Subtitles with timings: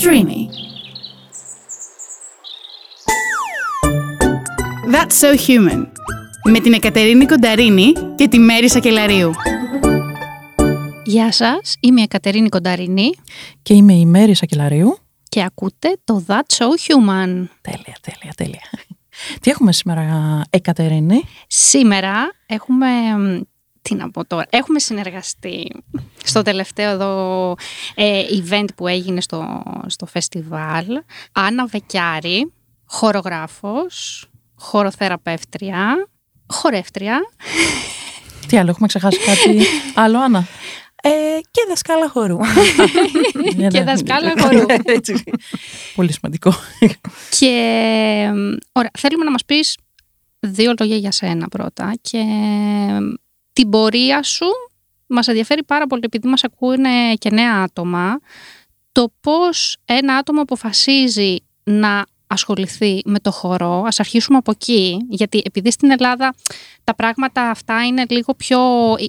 [0.00, 0.40] Streamy.
[4.92, 5.86] That's So Human
[6.44, 9.30] με την Εκατερίνη Κονταρίνη και τη Μέρη Σακελαρίου.
[11.04, 13.10] Γεια σας, είμαι η Εκατερίνη Κονταρίνη
[13.62, 14.98] Και είμαι η Μέρη Σακελαρίου.
[15.28, 17.44] και ακούτε το That's So Human.
[17.60, 18.60] Τέλεια, τέλεια, τέλεια.
[19.40, 22.86] Τι έχουμε σήμερα, Εκατερίνη; Σήμερα έχουμε,
[23.18, 23.40] μ,
[23.82, 25.70] τι να πω τώρα, έχουμε συνεργαστεί
[26.24, 27.54] στο τελευταίο εδώ
[27.94, 30.86] ε, event που έγινε στο, στο φεστιβάλ.
[31.32, 32.52] Άννα Βεκιάρη,
[32.86, 34.26] χορογράφος,
[34.56, 36.08] χοροθεραπεύτρια,
[36.46, 37.20] χορεύτρια
[38.46, 39.62] Τι άλλο, έχουμε ξεχάσει κάτι
[40.02, 40.46] άλλο, Άννα;
[41.02, 41.10] Ε,
[41.50, 42.38] και δασκάλα χορού.
[43.72, 44.64] και δασκάλα χορού.
[44.96, 45.22] Έτσι.
[45.94, 46.54] Πολύ σημαντικό.
[47.38, 47.50] Και
[48.34, 49.78] μ, ωραία, θέλουμε να μας πεις
[50.40, 52.18] δύο λόγια για σένα πρώτα και
[53.00, 53.12] μ,
[53.58, 54.46] την πορεία σου
[55.06, 58.20] μας ενδιαφέρει πάρα πολύ επειδή μας ακούνε και νέα άτομα
[58.92, 63.82] το πώς ένα άτομο αποφασίζει να ασχοληθεί με το χορό.
[63.86, 66.34] Ας αρχίσουμε από εκεί, γιατί επειδή στην Ελλάδα
[66.84, 68.60] τα πράγματα αυτά είναι λίγο πιο...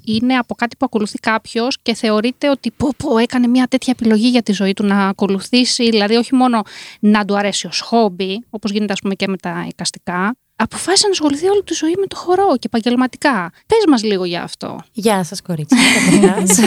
[0.03, 4.27] είναι από κάτι που ακολουθεί κάποιος και θεωρείται ότι πω πω έκανε μια τέτοια επιλογή
[4.27, 6.61] για τη ζωή του να ακολουθήσει, δηλαδή όχι μόνο
[6.99, 11.11] να του αρέσει ως χόμπι, όπως γίνεται ας πούμε και με τα εικαστικά, αποφάσισε να
[11.11, 13.51] ασχοληθεί όλη τη ζωή με το χορό και επαγγελματικά.
[13.67, 14.79] Πες μας λίγο για αυτό.
[14.91, 16.59] Γεια σας κορίτσια, καταρχάς.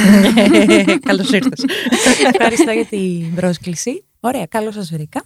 [1.08, 1.64] Καλώς ήρθες.
[2.32, 4.04] Ευχαριστώ για την πρόσκληση.
[4.20, 5.24] Ωραία, καλώς σας βρήκα.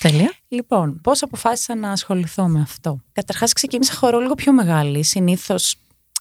[0.00, 0.32] Τέλεια.
[0.48, 3.00] Λοιπόν, πώς αποφάσισα να ασχοληθώ με αυτό.
[3.12, 5.02] Καταρχάς ξεκίνησα χορό λίγο πιο μεγάλη.
[5.02, 5.76] Συνήθως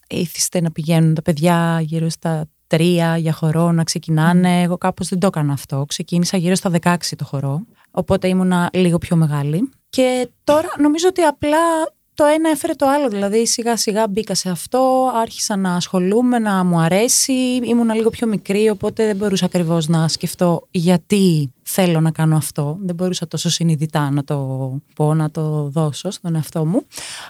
[0.10, 4.62] ήθιστε να πηγαίνουν τα παιδιά γύρω στα τρία για χορό, να ξεκινάνε.
[4.62, 5.86] Εγώ κάπως δεν το έκανα αυτό.
[5.88, 7.66] Ξεκίνησα γύρω στα 16 το χορό.
[7.92, 9.70] Οπότε ήμουνα λίγο πιο μεγάλη.
[9.92, 11.58] Και τώρα νομίζω ότι απλά
[12.14, 13.10] το ένα έφερε το άλλο.
[13.10, 17.34] Δηλαδή σιγά σιγά μπήκα σε αυτό, άρχισα να ασχολούμαι, να μου αρέσει.
[17.64, 22.78] Ήμουνα λίγο πιο μικρή, οπότε δεν μπορούσα ακριβώς να σκεφτώ γιατί θέλω να κάνω αυτό.
[22.82, 24.38] Δεν μπορούσα τόσο συνειδητά να το
[24.96, 26.86] πω, να το δώσω στον εαυτό μου.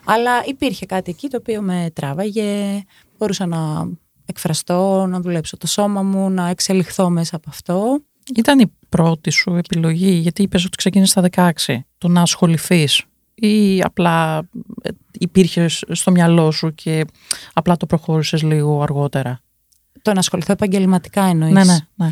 [0.05, 2.83] Αλλά υπήρχε κάτι εκεί το οποίο με τράβαγε.
[3.17, 3.89] Μπορούσα να
[4.25, 7.99] εκφραστώ, να δουλέψω το σώμα μου, να εξελιχθώ μέσα από αυτό.
[8.35, 13.03] Ήταν η πρώτη σου επιλογή, γιατί είπες ότι ξεκίνησες στα 16, το να ασχοληθείς
[13.33, 14.37] ή απλά
[14.81, 17.05] ε, υπήρχε στο μυαλό σου και
[17.53, 19.41] απλά το προχώρησες λίγο αργότερα;
[20.01, 22.09] Το να ασχοληθώ επαγγελματικά εννοείς; Ναι, ναι, ναι.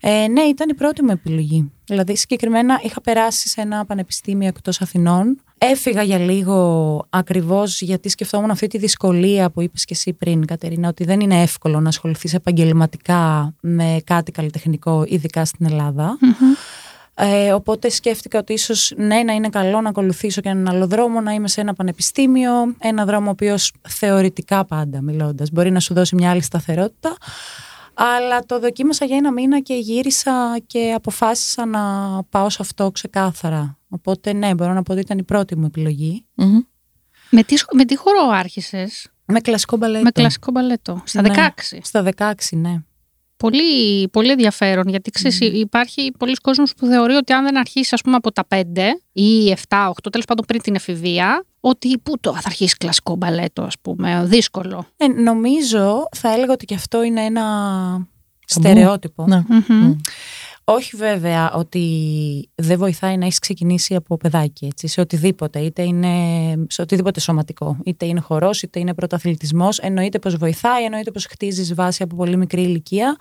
[0.00, 1.72] Ε, ναι, ήταν η πρώτη μου επιλογή.
[1.84, 5.40] Δηλαδή, συγκεκριμένα είχα περάσει σε ένα πανεπιστήμιο εκτός Αθηνών.
[5.58, 10.88] Έφυγα για λίγο ακριβώς γιατί σκεφτόμουν αυτή τη δυσκολία που είπες και εσύ πριν, Κατερίνα,
[10.88, 16.18] ότι δεν είναι εύκολο να ασχοληθείς επαγγελματικά με κάτι καλλιτεχνικό, ειδικά στην ελλαδα
[17.20, 21.20] Ε, οπότε σκέφτηκα ότι ίσως ναι να είναι καλό να ακολουθήσω και έναν άλλο δρόμο,
[21.20, 25.94] να είμαι σε ένα πανεπιστήμιο, ένα δρόμο ο οποίος θεωρητικά πάντα μιλώντας μπορεί να σου
[25.94, 27.16] δώσει μια άλλη σταθερότητα,
[28.00, 31.82] αλλά το δοκίμασα για ένα μήνα και γύρισα και αποφάσισα να
[32.30, 33.78] πάω σε αυτό ξεκάθαρα.
[33.88, 36.24] Οπότε ναι, μπορώ να πω ότι ήταν η πρώτη μου επιλογή.
[36.34, 36.58] Μμμ.
[37.30, 40.02] Με τι, σχ- με τι χορό άρχισες, Με κλασικό μπαλέτο.
[40.04, 41.28] με κλασικό μπαλέτο, στα Ναι.
[41.28, 41.78] 16.
[41.82, 42.74] Στα 16, ναι.
[43.36, 48.00] Πολύ, πολύ ενδιαφέρον, γιατί ξέρεις, υπάρχει πολλοί κόσμος που θεωρεί ότι αν δεν αρχίσεις ας
[48.02, 48.62] πούμε από τα 5
[49.12, 53.62] ή 7, 8, τέλος πάντων πριν την εφηβεία, ότι πού το θα αρχίσει κλασικό μπαλέτο,
[53.62, 54.86] ας πούμε, δύσκολο.
[54.96, 57.44] Ε, νομίζω, θα έλεγα ότι και αυτό είναι ένα
[58.46, 59.26] στερεότυπο.
[59.26, 59.44] Ναι.
[59.68, 59.96] Μμμ.
[60.64, 66.08] Όχι βέβαια ότι δεν βοηθάει να έχεις ξεκινήσει από παιδάκι, έτσι, σε οτιδήποτε, είτε είναι
[66.68, 67.76] σε οτιδήποτε σωματικό.
[67.84, 69.78] Είτε είναι χορός, είτε είναι πρωταθλητισμός.
[69.78, 73.16] Εννοείται πως βοηθάει, εννοείται πως χτίζεις βάση από πολύ μικρή ηλικία.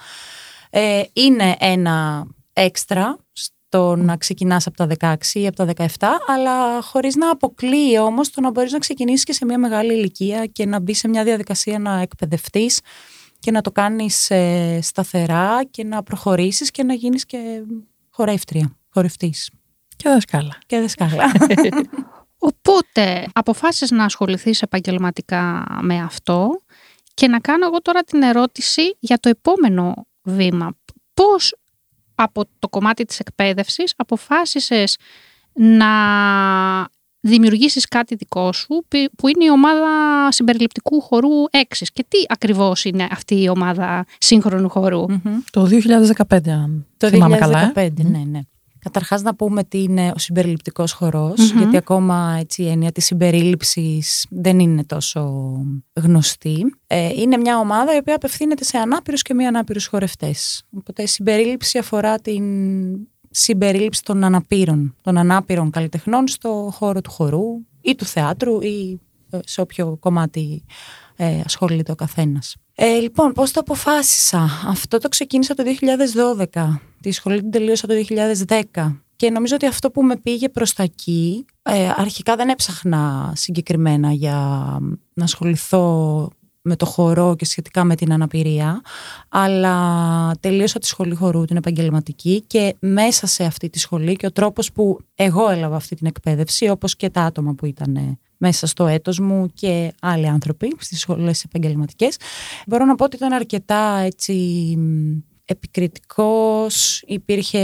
[0.70, 3.18] Ε, είναι ένα έξτρα
[3.78, 8.30] στο να ξεκινάς από τα 16 ή από τα 17, αλλά χωρίς να αποκλείει όμως
[8.30, 11.24] το να μπορείς να ξεκινήσεις και σε μια μεγάλη ηλικία και να μπεις σε μια
[11.24, 12.80] διαδικασία να εκπαιδευτείς
[13.40, 17.64] και να το κάνεις ε, σταθερά και να προχωρήσεις και να γίνεις και
[18.10, 19.50] χορεύτρια, χορευτής
[19.96, 20.58] Και δασκάλα.
[20.66, 21.32] και δασκάλα.
[22.38, 26.50] Οπότε αποφάσισες να ασχοληθείς επαγγελματικά με αυτό
[27.14, 30.78] και να κάνω εγώ τώρα την ερώτηση για το επόμενο βήμα.
[31.14, 31.54] Πώς
[32.19, 34.97] από το κομμάτι της εκπαίδευσης αποφάσισες
[35.53, 35.87] να
[37.19, 39.87] δημιουργήσεις κάτι δικό σου πι- που είναι η ομάδα
[40.31, 41.91] συμπεριληπτικού χορού έξις.
[41.91, 45.37] Και τι ακριβώς είναι αυτή η ομάδα σύγχρονου χορού; Μμμ.
[45.52, 47.72] Το 2015, αν Το θυμάμαι καλά.
[47.75, 48.03] 2015, ε.
[48.03, 48.40] ναι, ναι.
[48.79, 51.58] Καταρχάς να πούμε τι είναι ο συμπεριληπτικός χορός, Μμμ.
[51.58, 55.53] γιατί ακόμα έτσι, η έννοια της συμπερίληψης δεν είναι τόσο
[55.94, 56.76] γνωστή.
[56.88, 60.64] Ε, είναι μια ομάδα η οποία απευθύνεται σε ανάπηρους και μη ανάπηρους χορευτές.
[60.78, 62.44] Οπότε η συμπερίληψη αφορά την
[63.29, 67.46] συμπερίληψη των αναπήρων, των ανάπηρων καλλιτεχνών στο χώρο του χορού
[67.82, 69.00] ή του θεάτρου ή
[69.30, 70.64] ε, σε όποιο κομμάτι
[71.17, 72.55] ε, ασχολείται ο καθένας.
[72.75, 75.64] Ε, λοιπόν, πώς το αποφάσισα; Αυτό το ξεκίνησα το
[76.53, 76.79] 2012.
[77.02, 79.02] Τη σχολή την τελείωσα το 2010.
[79.16, 84.11] Και νομίζω ότι αυτό που με πήγε προς τα εκεί, ε, αρχικά δεν έψαχνα συγκεκριμένα
[84.11, 84.37] για
[85.14, 86.29] να ασχοληθώ
[86.67, 88.81] με το χορό και σχετικά με την αναπηρία,
[89.29, 94.31] αλλά τελείωσα τη σχολή χορού, την επαγγελματική και μέσα σε αυτή τη σχολή και ο
[94.31, 98.87] τρόπος που εγώ έλαβα αυτή την εκπαίδευση, όπως και τα άτομα που ήταν μέσα στο
[98.87, 102.17] έτος μου και άλλοι άνθρωποι στις σχολές επαγγελματικές,
[102.67, 104.34] μπορώ να πω ότι ήταν αρκετά έτσι
[105.49, 107.61] επικριτικός, υπήρχε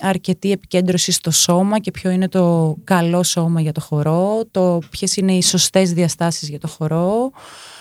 [0.00, 5.16] αρκετή επικέντρωση στο σώμα και ποιο είναι το καλό σώμα για το χορό, το ποιες
[5.16, 7.30] είναι οι σωστές διαστάσεις για το χορό.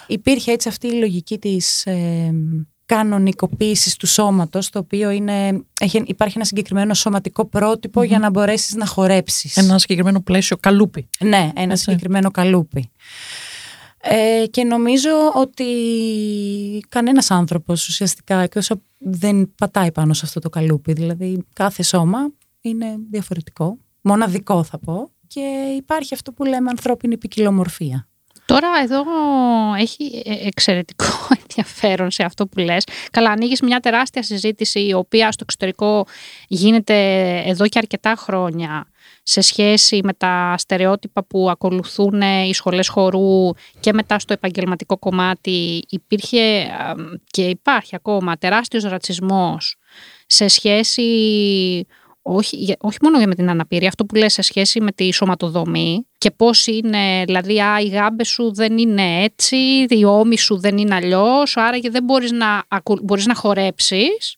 [0.07, 2.33] Υπήρχε έτσι αυτή η λογική της ε,
[2.85, 7.49] κανονικοποίησης του σώματος, το οποίο είναι, έχει, υπάρχει ένα συγκεκριμένο σωματικό
[8.05, 9.57] για να μπορέσεις να χορέψεις.
[9.57, 11.09] Ένα συγκεκριμένο πλαίσιο καλούπι.
[11.19, 12.91] Ναι, ένα συγκεκριμένο καλούπι.
[14.07, 15.65] Ε, και νομίζω ότι
[16.89, 20.93] κανένας άνθρωπος ουσιαστικά εκτός δεν πατάει πάνω σε αυτό το καλούπι.
[20.93, 22.31] Δηλαδή κάθε σώμα
[22.61, 25.41] είναι διαφορετικό, μοναδικό θα πω και
[25.77, 28.07] υπάρχει αυτό που λέμε ανθρώπινη ποικιλομορφία.
[28.45, 29.03] Τώρα εδώ
[29.80, 31.06] έχει ε, εξαιρετικό
[31.42, 32.83] ενδιαφέρον σε αυτό που λες.
[33.12, 36.06] Καλά, ανοίγεις μια τεράστια συζήτηση η οποία στο εξωτερικό
[36.47, 36.95] γίνεται
[37.45, 38.88] εδώ και αρκετά χρόνια
[39.24, 45.86] σε σχέση με τα στερεότυπα που ακολουθούν οι σχολές χορού και μετά στο επαγγελματικό κομμάτι
[45.89, 46.68] υπήρχε
[47.25, 49.77] και υπάρχει ακόμα τεράστιος ρατσισμός
[50.25, 51.03] σε σχέση
[52.27, 56.31] όχι, όχι μόνο με την αναπηρία, αυτό που λες σε σχέση με τη σωματοδομή και
[56.31, 59.56] πώς είναι, δηλαδή α, οι γάμπες σου δεν είναι έτσι,
[59.89, 62.63] οι ώμοι σου δεν είναι αλλιώς, άρα και δεν μπορείς να,
[63.01, 64.36] μπορείς να χορέψεις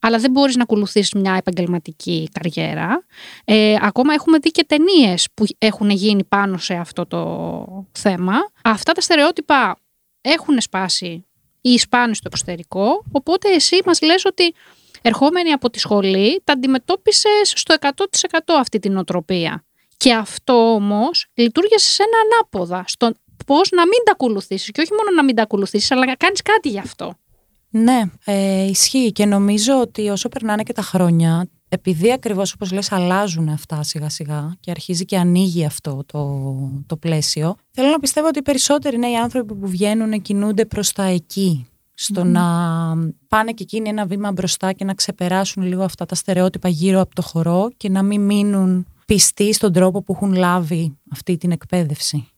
[0.00, 3.04] αλλά δεν μπορείς να ακολουθήσεις μια επαγγελματική καριέρα.
[3.44, 8.34] Ε, ακόμα έχουμε δει και ταινίες που έχουν γίνει πάνω σε αυτό το θέμα.
[8.64, 9.78] Αυτά τα στερεότυπα
[10.20, 11.24] έχουν σπάσει
[11.60, 14.54] ή σπάνε στο εξωτερικό, οπότε εσύ μας λες ότι
[15.02, 17.86] ερχόμενοι από τη σχολή τα αντιμετώπισες στο 100%
[18.58, 19.64] αυτή την οτροπία.
[19.96, 23.12] Και αυτό όμως λειτουργήσε σε ένα ανάποδα, στο
[23.46, 26.42] πώς να μην τα ακολουθήσεις και όχι μόνο να μην τα ακολουθήσεις, αλλά να κάνεις
[26.42, 27.14] κάτι γι' αυτό.
[27.70, 32.92] Ναι, ε, ισχύει και νομίζω ότι όσο περνάνε και τα χρόνια, επειδή ακριβώς όπως λες
[32.92, 36.50] αλλάζουν αυτά σιγά σιγά και αρχίζει και ανοίγει αυτό το,
[36.86, 41.02] το πλαίσιο, θέλω να πιστεύω ότι οι περισσότεροι νέοι άνθρωποι που βγαίνουν κινούνται προς τα
[41.02, 41.67] εκεί,
[42.00, 42.44] στο να
[43.28, 47.14] πάνε και εκείνοι ένα βήμα μπροστά και να ξεπεράσουν λίγο αυτά τα στερεότυπα γύρω από
[47.14, 52.28] το χορό και να μην μείνουν πιστοί στον τρόπο που έχουν λάβει αυτή την εκπαίδευση.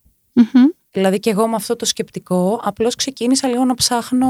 [0.91, 4.29] Δηλαδή και εγώ με αυτό το σκεπτικό απλώς ξεκίνησα λίγο να ψάχνω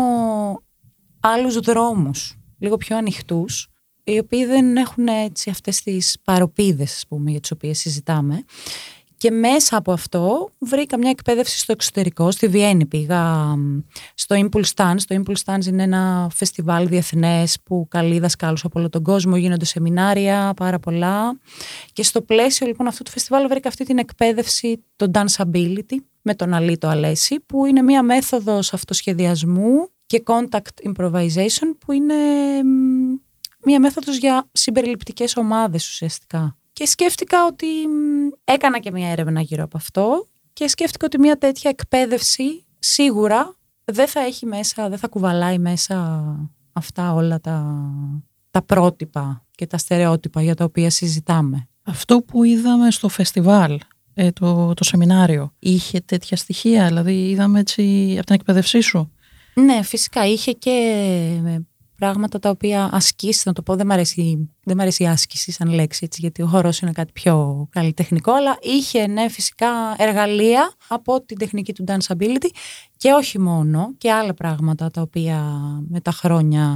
[1.20, 3.68] άλλους δρόμους, λίγο πιο ανοιχτούς,
[4.04, 8.44] οι οποίοι δεν έχουν έτσι αυτές τις παροπίδες, ας πούμε, για τις οποίες συζητάμε.
[9.20, 13.54] Και μέσα από αυτό βρήκα μια εκπαίδευση στο εξωτερικό, στη Βιέννη πήγα
[14.14, 15.00] στο Impulse Dance.
[15.06, 19.64] Το Impulse Dance είναι ένα φεστιβάλ διεθνές που καλεί δασκάλους από όλο τον κόσμο, γίνονται
[19.64, 21.38] σεμινάρια, πάρα πολλά.
[21.92, 26.54] Και στο πλαίσιο λοιπόν αυτού του φεστιβάλ βρήκα αυτή την εκπαίδευση, το Danceability, με τον
[26.54, 32.14] Αλίτο Αλέση, που είναι μια μέθοδος αυτοσχεδιασμού και contact improvisation που είναι
[33.64, 36.59] μία μέθοδος για συμπεριληπτικές ομάδες ουσιαστικά.
[36.80, 37.66] Και σκέφτηκα ότι
[38.44, 44.08] έκανα και μία έρευνα γύρω από αυτό και σκέφτηκα ότι μία τέτοια εκπαίδευση σίγουρα δεν
[44.08, 46.22] θα έχει μέσα, δεν θα κουβαλάει μέσα
[46.72, 47.90] αυτά όλα τα,
[48.50, 51.68] τα πρότυπα και τα στερεότυπα για τα οποία συζητάμε.
[51.82, 53.80] Αυτό που είδαμε στο φεστιβάλ,
[54.14, 59.12] ε, το, το σεμινάριο, είχε τέτοια στοιχεία, δηλαδή είδαμε έτσι από την εκπαίδευσή σου;
[59.54, 60.70] Ναι, φυσικά είχε και
[61.46, 61.60] ε,
[62.00, 65.68] πράγματα τα οποία ασκήσεις, να το πω, δεν μου αρέσει, δεν αρέσει η άσκηση σαν
[65.68, 71.20] λέξη, έτσι, γιατί ο χώρος είναι κάτι πιο καλλιτεχνικό, αλλά είχε, ναι, φυσικά εργαλεία από
[71.22, 72.48] την τεχνική του danceability
[72.96, 75.42] και όχι μόνο, και άλλα πράγματα τα οποία
[75.88, 76.74] με τα χρόνια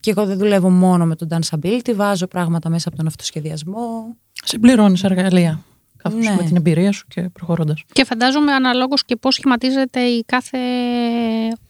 [0.00, 4.16] και εγώ δεν δουλεύω μόνο με τον danceability, βάζω πράγματα μέσα από τον αυτοσχεδιασμό.
[4.44, 5.64] Συμπληρώνεις εργαλεία
[6.12, 6.34] ναι.
[6.36, 7.82] με την εμπειρία σου και προχωρώντας.
[7.92, 10.58] Και φαντάζομαι αναλόγως και πώς σχηματίζεται η κάθε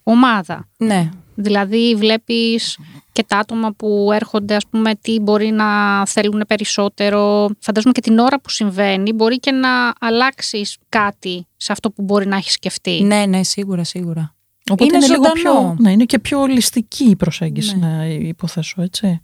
[0.03, 0.69] ομάδα.
[0.77, 1.09] Ναι.
[1.37, 2.79] Δηλαδή βλέπεις
[3.13, 5.67] και τα άτομα που έρχονται, ας πούμε, τι μπορεί να
[6.07, 7.49] θέλουν περισσότερο.
[7.59, 12.27] Φαντάζομαι και την ώρα που συμβαίνει μπορεί και να αλλάξεις κάτι σε αυτό που μπορεί
[12.27, 13.03] να έχεις σκεφτεί.
[13.03, 14.35] Ναι, ναι, σίγουρα, σίγουρα.
[14.71, 17.87] Οπότε είναι, λίγο πιο, ναι, είναι και πιο ολιστική η προσέγγιση, ναι.
[17.87, 19.21] να υποθέσω, έτσι.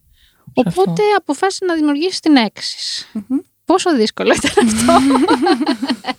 [0.54, 3.06] Οπότε αποφάσισε να δημιουργήσεις την εξι
[3.64, 4.92] Πόσο δύσκολο ήταν αυτό;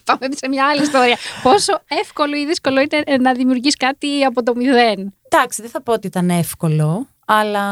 [0.03, 1.17] Πάμε σε μια άλλη ιστορία.
[1.43, 5.93] Πόσο εύκολο ή δύσκολο είναι να δημιουργήσει κάτι από το μηδέν; Εντάξει, δεν θα πω
[5.93, 7.65] ότι ήταν εύκολο, αλλά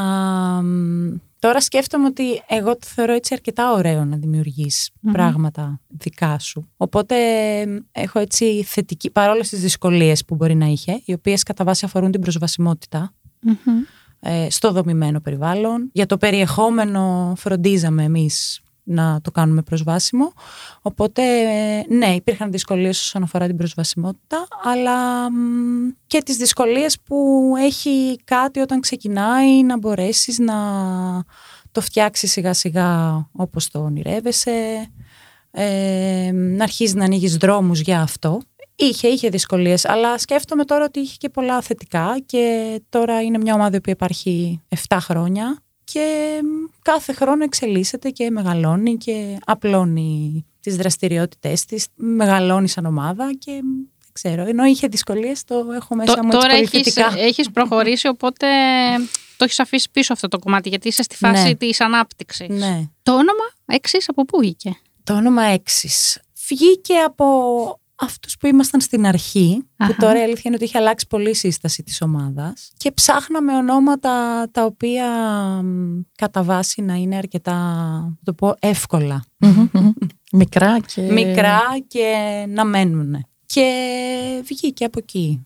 [1.40, 6.70] τώρα σκέφτομαι ότι εγώ το θεωρώ έτσι αρκετά ωραίο να δημιουργεις πράγματα δικά σου.
[6.78, 7.16] Οπότε
[7.92, 12.12] έχω έτσι θετική, παρόλες τις δυσκολίες που μπορεί να είχε, οι οποίες κατά βάση αφορούν
[12.12, 13.14] την προσβασιμότητα,
[14.20, 15.90] ε, στο δομημένο περιβάλλον.
[15.94, 18.62] Για το περιεχόμενο φροντίζαμε εμείς
[18.92, 20.34] να το κάνουμε προσβάσιμο.
[20.82, 25.28] Οπότε, ε, ναι, υπήρχαν δυσκολίες όσον αφορά την προσβασιμότητα, αλλά
[26.08, 30.56] και τις δυσκολίες που έχει κάτι όταν ξεκινάει να μπορέσεις να
[31.72, 34.88] το φτιάξεις σιγά σιγά όπως το ονειρεύεσαι,
[35.52, 38.42] ε, να αρχίζεις να ανοίγεις δρόμους για αυτό.
[38.76, 43.54] Είχε, είχε δυσκολίες, αλλά σκέφτομαι τώρα ότι είχε και πολλά θετικά και τώρα είναι μια
[43.54, 45.62] ομάδα που υπάρχει 7 χρόνια
[45.94, 46.40] και
[46.82, 53.52] κάθε χρόνο εξελίσσεται και μεγαλώνει και απλώνει τις δραστηριότητές της, μεγαλώνει σαν ομάδα και
[54.00, 58.48] δεν ξέρω, ενώ είχε δυσκολίες το έχω μέσα μου Τώρα έτσι έχεις, έχεις προχωρήσει οπότε
[59.38, 61.56] το έχεις αφήσει πίσω αυτό το κομμάτι γιατί είσαι στη φάση Ναι.
[61.56, 62.48] της ανάπτυξης.
[62.50, 62.90] Ναι.
[63.04, 64.72] Το όνομα έξις από πού βγήκε;
[65.04, 67.26] Το όνομα Έξις βγήκε από
[68.02, 69.92] αυτούς που ήμασταν στην αρχή, Αχα.
[69.92, 73.56] που τώρα η αλήθεια είναι ότι είχε αλλάξει πολύ η σύσταση της ομάδας και ψάχναμε
[73.56, 75.08] ονόματα τα οποία
[75.64, 77.54] μ, κατά βάση να είναι αρκετά,
[78.00, 79.24] να το πω, εύκολα.
[80.32, 81.02] Μικρά και.
[81.02, 82.16] Μικρά και
[82.50, 83.26] να μένουν.
[83.46, 83.72] Και
[84.44, 85.46] βγήκε από εκεί.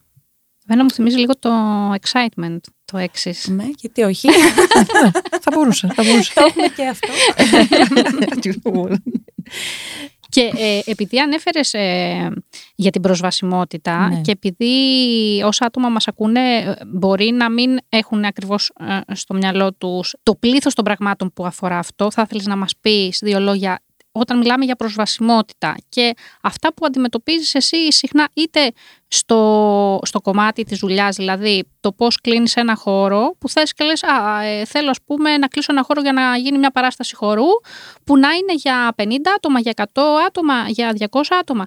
[0.68, 1.50] Εμένα μου θυμίζει λίγο το
[1.92, 3.48] excitement, το έξις.
[3.48, 4.28] Ναι, γιατί όχι.
[5.44, 5.88] θα μπορούσε.
[5.94, 6.32] Θα μπορούσε.
[6.34, 7.08] το έχουμε και αυτό.
[10.36, 12.32] Και ε, επειδή ανέφερες ε,
[12.74, 14.20] για την προσβασιμότητα Ναι.
[14.20, 14.72] και επειδή
[15.44, 18.72] όσα άτομα μας ακούνε ε, μπορεί να μην έχουν ακριβώς
[19.08, 22.72] ε, στο μυαλό τους το πλήθος των πραγμάτων που αφορά αυτό, θα ήθελες να μας
[22.80, 23.80] πεις δύο λόγια
[24.18, 28.72] όταν μιλάμε για προσβασιμότητα και αυτά που αντιμετωπίζεις εσύ συχνά είτε
[29.08, 34.02] στο, στο κομμάτι της δουλειάς, δηλαδή το πώς κλείνεις ένα χώρο που θες και λες
[34.02, 37.46] α, ε, θέλω ας πούμε να κλείσω ένα χώρο για να γίνει μια παράσταση χορού
[38.04, 39.04] που να είναι για 50
[39.36, 39.84] άτομα, για 100
[40.26, 41.66] άτομα, για 200 άτομα.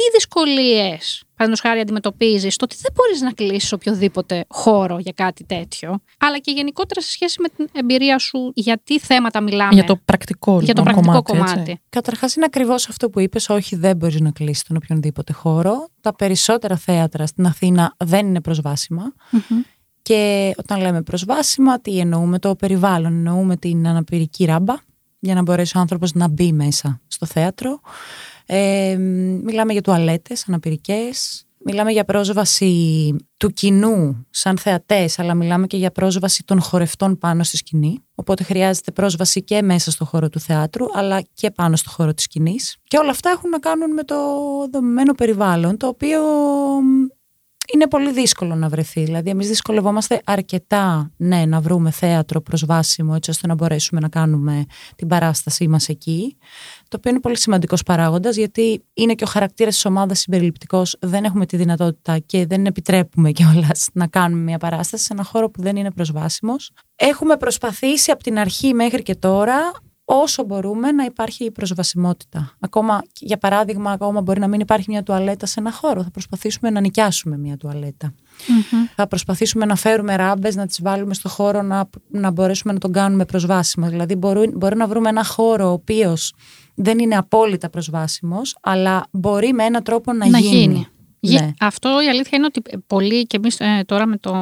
[0.00, 5.44] Τι δυσκολίες, παραδείγματος χάρη, αντιμετωπίζεις στο ότι δεν μπορείς να κλείσεις οποιοδήποτε χώρο για κάτι
[5.44, 9.74] τέτοιο, αλλά και γενικότερα σε σχέση με την εμπειρία σου για τι θέματα μιλάμε.
[9.74, 11.52] Για το πρακτικό, για το λοιπόν, πρακτικό κομμάτι.
[11.52, 11.70] κομμάτι.
[11.70, 11.82] έτσι.
[11.88, 13.48] Καταρχάς, είναι ακριβώς αυτό που είπες.
[13.48, 15.88] Όχι, δεν μπορείς να κλείσεις τον οποιονδήποτε χώρο.
[16.00, 19.14] Τα περισσότερα θέατρα στην Αθήνα δεν είναι προσβάσιμα.
[19.30, 19.60] Μμμ.
[20.02, 23.12] Και όταν λέμε προσβάσιμα, τι εννοούμε το περιβάλλον.
[23.12, 24.74] Εννοούμε την αναπηρική ράμπα
[25.18, 27.80] για να μπορέσει ο άνθρωπος να μπει μέσα στο θέατρο.
[28.52, 28.96] Ε,
[29.42, 31.44] μιλάμε για τουαλέτες αναπηρικές.
[31.64, 37.42] Μιλάμε για πρόσβαση του κοινού σαν θεατές, αλλά μιλάμε και για πρόσβαση των χορευτών πάνω
[37.42, 38.04] στη σκηνή.
[38.14, 42.24] Οπότε χρειάζεται πρόσβαση και μέσα στο χώρο του θεάτρου, αλλά και πάνω στο χώρο της
[42.24, 42.76] σκηνής.
[42.84, 44.16] Και όλα αυτά έχουν να κάνουν με το
[44.70, 46.20] δομημένο περιβάλλον, το οποίο
[47.72, 49.04] είναι πολύ δύσκολο να βρεθεί.
[49.04, 54.64] Δηλαδή, εμείς δυσκολευόμαστε αρκετά ναι, να βρούμε θέατρο προσβάσιμο, έτσι ώστε να μπορέσουμε να κάνουμε
[54.96, 56.36] την παράστασή μας εκεί.
[56.90, 60.96] Το οποίο είναι πολύ σημαντικός παράγοντας, γιατί είναι και ο χαρακτήρας της ομάδας συμπεριληπτικός.
[61.00, 65.50] Δεν έχουμε τη δυνατότητα και δεν επιτρέπουμε κιόλας να κάνουμε μια παράσταση σε ένα χώρο
[65.50, 66.70] που δεν είναι προσβάσιμος.
[66.96, 69.72] Έχουμε προσπαθήσει από την αρχή μέχρι και τώρα
[70.12, 72.52] όσο μπορούμε να υπάρχει η προσβασιμότητα.
[72.60, 76.02] Ακόμα, για παράδειγμα, ακόμα μπορεί να μην υπάρχει μια τουαλέτα σε ένα χώρο.
[76.02, 78.14] Θα προσπαθήσουμε να νοικιάσουμε μια τουαλέτα.
[78.48, 78.84] Μμμ.
[78.96, 82.92] Θα προσπαθήσουμε να φέρουμε ράμπες, να τις βάλουμε στο χώρο, να, να μπορέσουμε να τον
[82.92, 83.88] κάνουμε προσβάσιμο.
[83.88, 86.34] Δηλαδή, μπορεί, μπορεί να βρούμε ένα χώρο ο οποίος
[86.74, 90.56] δεν είναι απόλυτα προσβάσιμος, αλλά μπορεί με έναν τρόπο να, να γίνει.
[90.56, 90.86] γίνει.
[91.22, 91.50] Γι- Ναι.
[91.60, 94.32] Αυτό η αλήθεια είναι ότι πολλοί και εμείς ε, τώρα με το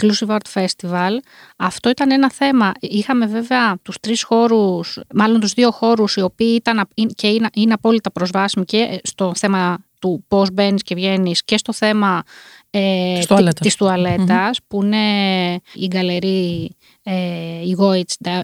[0.00, 1.10] Inclusive Art Festival
[1.56, 2.72] αυτό ήταν ένα θέμα.
[2.80, 7.48] Είχαμε βέβαια τους τρεις χώρους, μάλλον τους δύο χώρους οι οποίοι ήταν απ- και είναι,
[7.54, 12.22] είναι απόλυτα προσβάσιμοι και στο θέμα του πώς μπαίνεις και βγαίνεις και στο θέμα
[12.70, 13.60] ε, Της τουαλέτας.
[13.60, 14.96] της τουαλέτας, που είναι
[15.74, 16.81] η γκαλερί ε,
[17.64, 18.40] η Goits ε,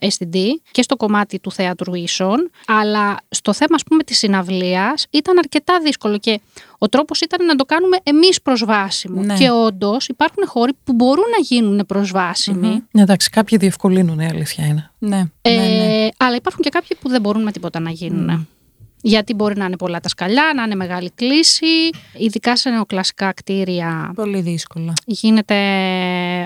[0.00, 0.36] STD
[0.70, 5.80] και στο κομμάτι του θέατρου ίσων αλλά στο θέμα ας πούμε της συναυλίας ήταν αρκετά
[5.82, 6.40] δύσκολο και
[6.78, 9.34] ο τρόπος ήταν να το κάνουμε εμείς προσβάσιμο Ναι.
[9.36, 12.78] και όντως υπάρχουν χώροι που μπορούν να γίνουν προσβάσιμοι Μμμ.
[12.90, 14.90] Ναι, εντάξει, κάποιοι διευκολύνουν, η αλήθεια είναι.
[14.98, 16.08] Ναι, ε, ναι, ναι.
[16.16, 18.48] αλλά υπάρχουν και κάποιοι που δεν μπορούν με τίποτα να γίνουν.
[19.02, 24.12] Γιατί μπορεί να είναι πολλά τα σκαλιά, να είναι μεγάλη κλίση, ειδικά σε νεοκλασικά κτίρια
[24.14, 24.92] Πολύ δύσκολα.
[25.06, 25.54] γίνεται,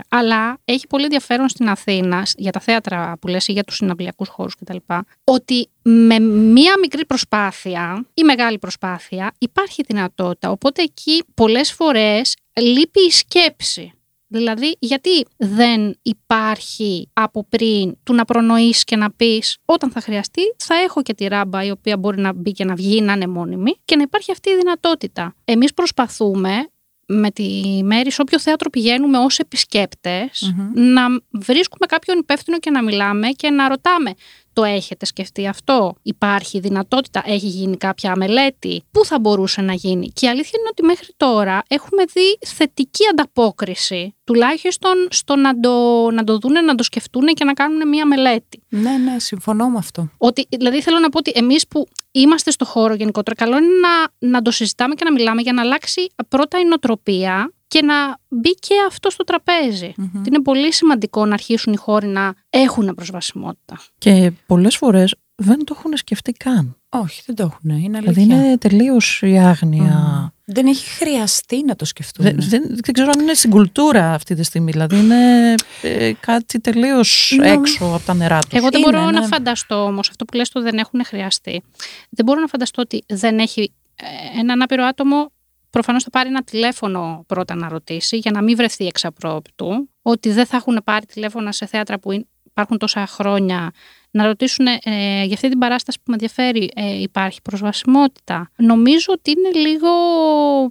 [0.08, 4.28] αλλά έχει πολύ ενδιαφέρον στην Αθήνα για τα θέατρα που λες ή για τους συναυλιακούς
[4.28, 4.76] χώρους κτλ.
[5.24, 10.50] Ότι με μία μικρή προσπάθεια ή μεγάλη προσπάθεια υπάρχει δυνατότητα.
[10.50, 13.92] Οπότε εκεί πολλές φορές λείπει η σκέψη.
[14.26, 20.40] Δηλαδή, γιατί δεν υπάρχει από πριν του να προνοείς και να πεις όταν θα χρειαστεί
[20.56, 23.26] θα έχω και τη ράμπα η οποία μπορεί να μπει και να βγει, να είναι
[23.26, 25.34] μόνιμη και να υπάρχει αυτή η δυνατότητα.
[25.44, 26.68] Εμείς προσπαθούμε
[27.06, 30.70] με τη μέρη σε όποιο θέατρο πηγαίνουμε ως επισκεπτες Μμμ.
[30.74, 34.14] να βρίσκουμε κάποιον υπεύθυνο και να μιλάμε και να ρωτάμε
[34.54, 40.08] Το έχετε σκεφτεί αυτό; Υπάρχει δυνατότητα, έχει γίνει κάποια μελέτη; Πού θα μπορούσε να γίνει;
[40.08, 44.14] Και η αλήθεια είναι ότι μέχρι τώρα έχουμε δει θετική ανταπόκριση.
[44.24, 48.62] Τουλάχιστον στο να το, να το δούνε, να το σκεφτούν και να κάνουν μία μελέτη.
[48.68, 50.10] Ναι, ναι, συμφωνώ με αυτό.
[50.18, 54.28] Ότι, δηλαδή θέλω να πω ότι εμείς που είμαστε στο χώρο γενικότερα, καλό είναι να,
[54.28, 58.54] να το συζητάμε και να μιλάμε για να αλλάξει πρώτα η νοοτροπία και να μπει
[58.54, 59.92] και αυτό στο τραπεζι
[60.24, 63.80] Είναι πολύ σημαντικό να αρχίσουν οι χώροι να έχουν προσβασιμότητα.
[63.98, 66.76] Και πολλές φορές δεν το έχουν σκεφτεί καν.
[66.88, 67.84] Όχι, δεν το έχουν.
[67.84, 68.12] Είναι αλήθεια.
[68.12, 70.32] Δηλαδή είναι τελείως η άγνοια.
[70.44, 72.24] Δεν έχει χρειαστεί να το σκεφτούν.
[72.24, 74.70] Δεν, δεν, δεν ξέρω αν είναι στην κουλτούρα αυτή τη στιγμή.
[74.70, 78.58] Δηλαδή είναι ε, κάτι τελείως έξω από τα νερά τους.
[78.58, 79.26] Εγώ δεν Είναι, μπορώ να ναι.
[79.26, 81.62] φανταστώ όμως αυτό που λες το δεν έχουν χρειαστεί.
[82.10, 85.32] Δεν μπορώ να φανταστώ ότι δεν έχει ε, ένα ανάπηρο άτομο.
[85.74, 89.88] Προφανώς θα πάρει ένα τηλέφωνο πρώτα να ρωτήσει για να μην βρεθεί εξαπρόπτου.
[90.02, 93.70] Ότι δεν θα έχουν πάρει τηλέφωνα σε θέατρα που είναι- υπάρχουν τόσα χρόνια
[94.10, 98.50] να ρωτήσουν ε, για αυτή την παράσταση που με ενδιαφέρει ε, υπάρχει προσβασιμότητα.
[98.56, 99.88] Νομίζω ότι είναι λίγο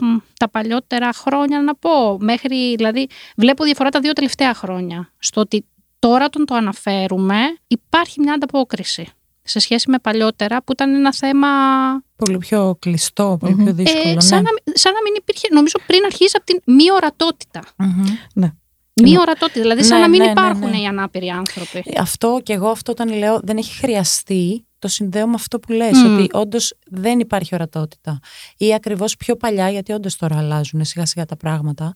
[0.02, 2.18] μ, τα παλιότερα χρόνια να πω.
[2.20, 3.08] Μέχρι, δηλαδή,
[3.38, 5.14] βλέπω διαφορά τα δύο τελευταία χρόνια.
[5.20, 5.66] Στο ότι
[6.00, 9.08] τώρα τον το αναφέρουμε υπάρχει μια ανταπόκριση
[9.44, 11.48] σε σχέση με παλιότερα που ήταν ένα θέμα
[12.16, 13.64] Πολύ πιο κλειστό, πολύ Μμμ.
[13.64, 14.10] πιο δύσκολο.
[14.10, 14.20] ε, ναι.
[14.22, 17.62] σαν, να, μην- σαν να μην υπήρχε, νομίζω πριν αρχίσει από την μη ορατότητα.
[17.78, 18.04] Μμμ.
[18.34, 18.52] Ναι.
[19.02, 19.20] Μη Ναι.
[19.20, 20.78] ορατότητα, δηλαδή σαν Ναι, να μην ναι, ναι, υπάρχουν ναι.
[20.80, 21.78] οι ανάπηροι άνθρωποι.
[21.86, 25.72] Ε, Αυτό και εγώ αυτό όταν λέω δεν έχει χρειαστεί, το συνδέω με αυτό που
[25.72, 26.14] λες, Μμ.
[26.14, 28.20] ότι όντως δεν υπάρχει ορατότητα.
[28.58, 31.94] Ή ακριβώς πιο παλιά, γιατί όντως τώρα αλλάζουν σιγά σιγά τα πράγματα,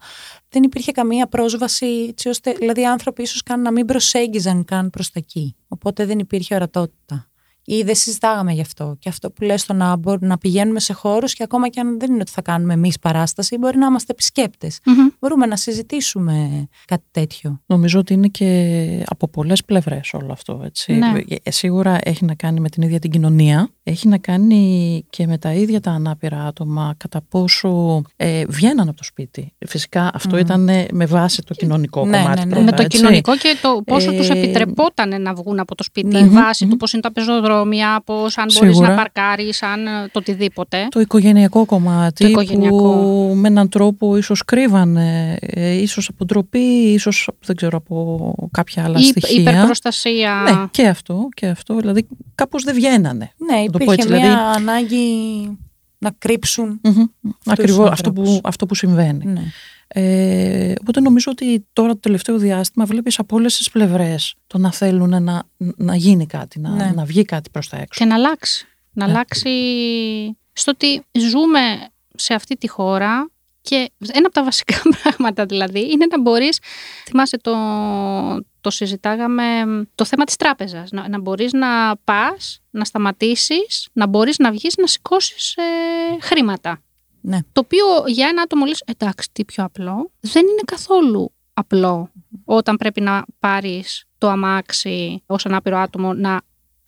[0.50, 4.90] δεν υπήρχε καμία πρόσβαση, έτσι ώστε, δηλαδή οι άνθρωποι ίσως καν να μην προσέγγιζαν καν
[4.90, 5.56] προς τα εκεί.
[5.68, 7.28] Οπότε δεν υπήρχε ορατότητα.
[7.70, 8.96] Ή δεν συζητάγαμε γι' αυτό.
[9.00, 12.00] Και αυτό που λες το να, μπο- να πηγαίνουμε σε χώρους και ακόμα και αν
[12.00, 14.80] δεν είναι ότι θα κάνουμε εμείς παράσταση, μπορεί να είμαστε επισκέπτες.
[14.86, 15.08] Μμμ.
[15.20, 17.62] Μπορούμε να συζητήσουμε κάτι τέτοιο.
[17.66, 20.62] Νομίζω ότι είναι και από πολλές πλευρές όλο αυτό.
[20.66, 20.94] Έτσι.
[20.94, 21.14] Ναι.
[21.44, 25.38] Ε, Σίγουρα έχει να κάνει με την ίδια την κοινωνία, έχει να κάνει και με
[25.38, 29.54] τα ίδια τα ανάπηρα άτομα, κατά πόσο ε, βγαίναν από το σπίτι.
[29.68, 30.42] Φυσικά αυτό Μμμ.
[30.42, 32.40] ήταν ε, με βάση το κοινωνικό Ναι, κομμάτι.
[32.40, 32.50] ναι, ναι.
[32.52, 32.98] πρώτα, με το έτσι.
[32.98, 36.20] κοινωνικό και το πόσο Ε, τους επιτρεπόταν να βγουν από το σπίτι, Ναι.
[36.20, 36.72] η βάση Μμμ.
[36.72, 38.90] του πώς είναι τα πεζοδρόμια, πώς αν μπορείς Σίγουρα.
[38.90, 40.88] να παρκάρεις, αν ε, το οτιδήποτε.
[40.90, 42.78] Το οικογενειακό κομμάτι Το οικογενειακό.
[42.78, 46.60] που με έναν τρόπο ίσως κρύβανε, ε, ίσως από ντροπή,
[46.94, 49.42] ίσως δεν ξέρω από κάποια άλλα Η στοιχεία.
[49.42, 50.42] υπερπροστασία.
[50.46, 51.76] Ναι, και αυτό, και αυτό.
[51.76, 53.32] Δηλαδή κάπως δεν βγαίνανε.
[53.38, 55.58] Ναι, το πω υπήρχε έτσι, μια δηλαδή- ανάγκη
[55.98, 56.80] να κρύψουν.
[56.84, 57.04] Μμμ.
[57.46, 58.30] Ακριβώς αυτό ανθρώπους.
[58.30, 59.26] που, αυτό που συμβαίνει.
[59.26, 59.42] Ναι.
[59.88, 64.72] Ε, οπότε νομίζω ότι τώρα το τελευταίο διάστημα βλέπεις από όλες τις πλευρές το να
[64.72, 66.92] θέλουν να, να γίνει κάτι, να, Ναι.
[66.96, 68.04] να βγει κάτι προς τα έξω.
[68.04, 68.66] Και να αλλάξει.
[68.94, 69.12] Να Ναι.
[69.12, 69.50] αλλάξει
[70.54, 71.60] στο ότι ζούμε
[72.16, 73.30] σε αυτή τη χώρα
[73.62, 73.76] και
[74.14, 76.60] ένα από τα βασικά πράγματα δηλαδή είναι να μπορείς,
[77.06, 77.52] θυμάσαι το,
[78.68, 79.44] το συζητάγαμε,
[79.96, 84.76] το θέμα της τράπεζας, να, να μπορείς να πας, να σταματήσεις, να μπορείς να βγεις
[84.78, 85.56] να σηκώσεις
[86.22, 86.82] χρήματα.
[87.22, 87.40] Ναι.
[87.52, 90.12] Το οποίο για ένα άτομο λες, εντάξει, τι πιο απλό.
[90.20, 92.10] Δεν είναι καθόλου απλό
[92.46, 96.42] όταν πρέπει να πάρεις το αμάξι ως ανάπηρο άτομο να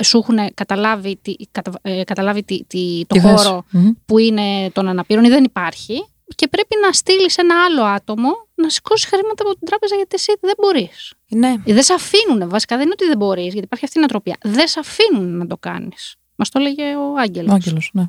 [0.04, 3.42] σου έχουν καταλάβει, τι, κατα, ε, καταλάβει τι, τι, το Τι θες.
[3.42, 3.90] χώρο Μμμ.
[4.06, 8.30] που είναι των αναπήρων ή δεν υπάρχει και πρέπει να στείλεις ένα άλλο άτομο
[8.62, 11.14] να σηκώσει χρήματα από την τράπεζα γιατί εσύ δεν μπορείς.
[11.30, 11.56] Ναι.
[11.66, 12.50] Δεν σε αφήνουν.
[12.50, 14.38] Βασικά δεν είναι ότι δεν μπορείς, γιατί υπάρχει αυτή η νοοτροπία.
[14.44, 16.16] Δεν σε αφήνουν να το κάνεις.
[16.36, 17.52] Μας το έλεγε ο Άγγελος.
[17.52, 18.04] Ο Άγγελος, ναι.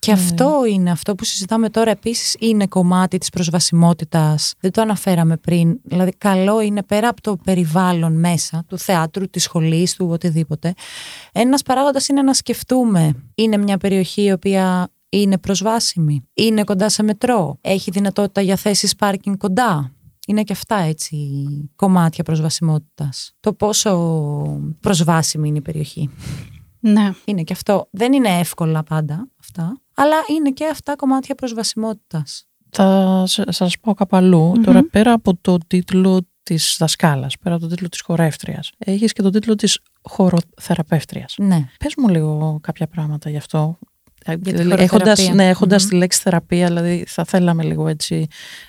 [0.00, 4.54] Και αυτό είναι αυτό που συζητάμε τώρα επίσης είναι κομμάτι της προσβασιμότητας.
[4.60, 5.78] Δεν το αναφέραμε πριν.
[5.82, 10.74] Δηλαδή καλό είναι πέρα από το περιβάλλον μέσα, του θεάτρου, της σχολής, του οτιδήποτε.
[11.32, 13.12] Ένας παράγοντας είναι να σκεφτούμε.
[13.34, 18.94] Είναι μια περιοχή η οποία είναι προσβάσιμη; Είναι κοντά σε μετρό; Έχει δυνατότητα για θέσεις
[18.94, 19.92] πάρκινγκ κοντά;
[20.26, 21.16] Είναι και αυτά έτσι
[21.76, 23.32] κομμάτια προσβασιμότητας.
[23.40, 26.10] Το πόσο προσβάσιμη είναι η περιοχή;
[26.80, 27.10] Ναι.
[27.24, 27.88] Είναι και αυτό.
[27.90, 32.42] Δεν είναι εύκολα πάντα αυτά, αλλά είναι και αυτά κομμάτια προσβασιμότητας.
[32.70, 34.52] Θα σ- σας πω κάπου αλλού.
[34.64, 39.22] Τώρα πέρα από το τίτλο της δασκάλας, πέρα από το τίτλο της χορεύτριας, έχεις και
[39.22, 41.34] το τίτλο της χοροθεραπεύτριας.
[41.38, 41.68] Ναι.
[41.78, 43.78] Πες μου λίγο κάποια πράγματα γι' αυτό.
[44.36, 45.34] Τη έχοντας, χοροθεραπεία.
[45.34, 45.88] ναι, έχοντας Μμμ.
[45.90, 48.26] τη λέξη θεραπεία, δηλαδή θα θέλαμε λίγο έτσι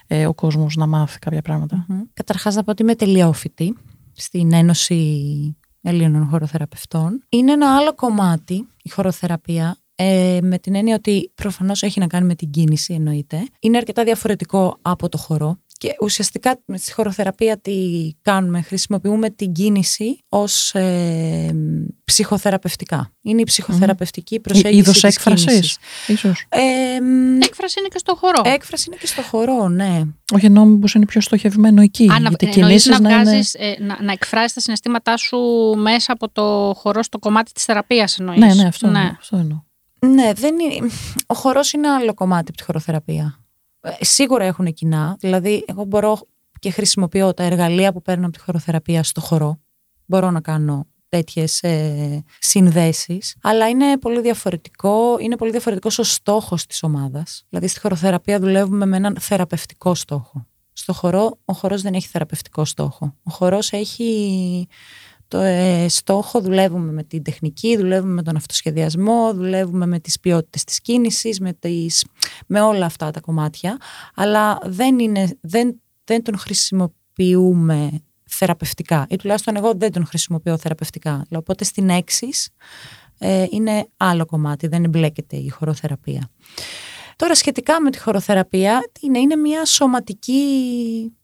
[0.07, 1.85] ε, ο κόσμος να μάθει κάποια πράγματα.
[1.87, 2.01] Μμμ.
[2.13, 3.77] Καταρχάς να πω ότι είμαι τελειόφοιτη
[4.13, 7.23] στην Ένωση Ελλήνων Χοροθεραπευτών.
[7.29, 12.25] Είναι ένα άλλο κομμάτι η χοροθεραπεία ε, με την έννοια ότι προφανώς έχει να κάνει
[12.25, 13.47] με την κίνηση εννοείται.
[13.59, 17.73] Είναι αρκετά διαφορετικό από το χορό Και ουσιαστικά στη χωροθεραπεία τι
[18.21, 21.55] κάνουμε, χρησιμοποιούμε την κίνηση ως ε,
[22.03, 23.11] ψυχοθεραπευτικά.
[23.21, 25.77] Είναι η ψυχοθεραπευτική προσέγγιση Είδος της έκφρασης, κίνησης.
[26.07, 26.45] ίσως.
[26.49, 28.41] Ε, μ, Έκφραση είναι και στο χορό.
[28.45, 30.01] έκφραση είναι και στο χορό, ναι.
[30.33, 32.09] Όχι, εννοώ μήπως είναι πιο στοχευμένο εκεί.
[32.11, 33.23] Αν γιατί εννοείς κινήσεις να, να είναι...
[33.23, 35.37] βγάζεις, ε, να, να εκφράσεις τα συναισθήματά σου
[35.77, 38.39] μέσα από το χορό στο κομμάτι της θεραπείας εννοείς.
[38.39, 39.61] Ναι, ναι, αυτό, εννοώ, αυτό εννοώ.
[39.99, 40.89] Ναι, δεν είναι...
[41.27, 43.39] ο χορός είναι άλλο κομμάτι από τη χωροθεραπεία.
[43.81, 45.15] Ε, σίγουρα έχουν κοινά.
[45.19, 46.19] Δηλαδή, εγώ μπορώ
[46.59, 49.59] και χρησιμοποιώ τα εργαλεία που παίρνω από τη χωροθεραπεία στο χορό.
[50.05, 56.65] Μπορώ να κάνω τέτοιες ε, συνδέσεις, αλλά είναι πολύ διαφορετικό, είναι πολύ διαφορετικός ο στόχος
[56.65, 57.45] της ομάδας.
[57.49, 60.45] Δηλαδή στη χωροθεραπεία δουλεύουμε με έναν θεραπευτικό στόχο.
[60.73, 63.15] Στο χορό, ο χορός δεν έχει θεραπευτικό στόχο.
[63.23, 65.08] Ο χορός έχει το ε,
[65.87, 71.39] στόχο, δουλεύουμε με την τεχνική, δουλεύουμε με τον αυτοσχεδιασμό, δουλεύουμε με τις ποιότητες της κίνησης,
[71.39, 72.05] με, τις,
[72.47, 73.77] με όλα αυτά τα κομμάτια,
[74.15, 77.89] αλλά δεν, είναι, δεν, δεν τον χρησιμοποιούμε
[78.29, 81.25] θεραπευτικά ή τουλάχιστον εγώ δεν τον χρησιμοποιώ θεραπευτικά.
[81.35, 82.49] Οπότε στην έξις
[83.17, 86.29] ε, είναι άλλο κομμάτι, δεν εμπλέκεται η χωροθεραπεία.
[87.19, 90.41] Τώρα σχετικά με τη χωροθεραπεία είναι, είναι μια σωματική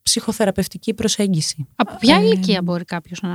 [0.04, 1.68] ψυχοθεραπευτική προσέγγιση.
[1.76, 3.30] Από ποια Ε, ηλικία μπορεί κάποιος να.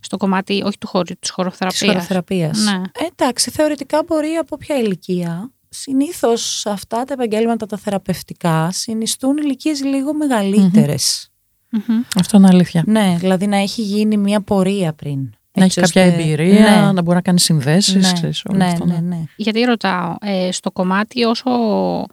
[0.00, 1.90] στο κομμάτι, όχι του χώρου, της Της χωροθεραπείας.
[1.92, 2.58] χωροθεραπείας.
[2.58, 2.72] Ναι.
[2.92, 5.52] Ε, εντάξει, θεωρητικά μπορεί από ποια ηλικία.
[5.68, 11.28] Συνήθως αυτά τα επαγγέλματα τα θεραπευτικά συνιστούν ηλικίες λίγο μεγαλύτερες.
[12.20, 12.82] Αυτό είναι αλήθεια.
[12.86, 15.30] Ναι, δηλαδή να έχει γίνει μια πορεία πριν.
[15.56, 18.12] Να Έτσι έχει κάποια ώστε- εμπειρία, Ναι, να μπορεί να κάνει συνδέσεις.
[18.22, 19.18] ναι, ναι, αυτό, ναι, ναι.
[19.36, 21.50] Γιατί ρωτάω, ε, στο κομμάτι όσο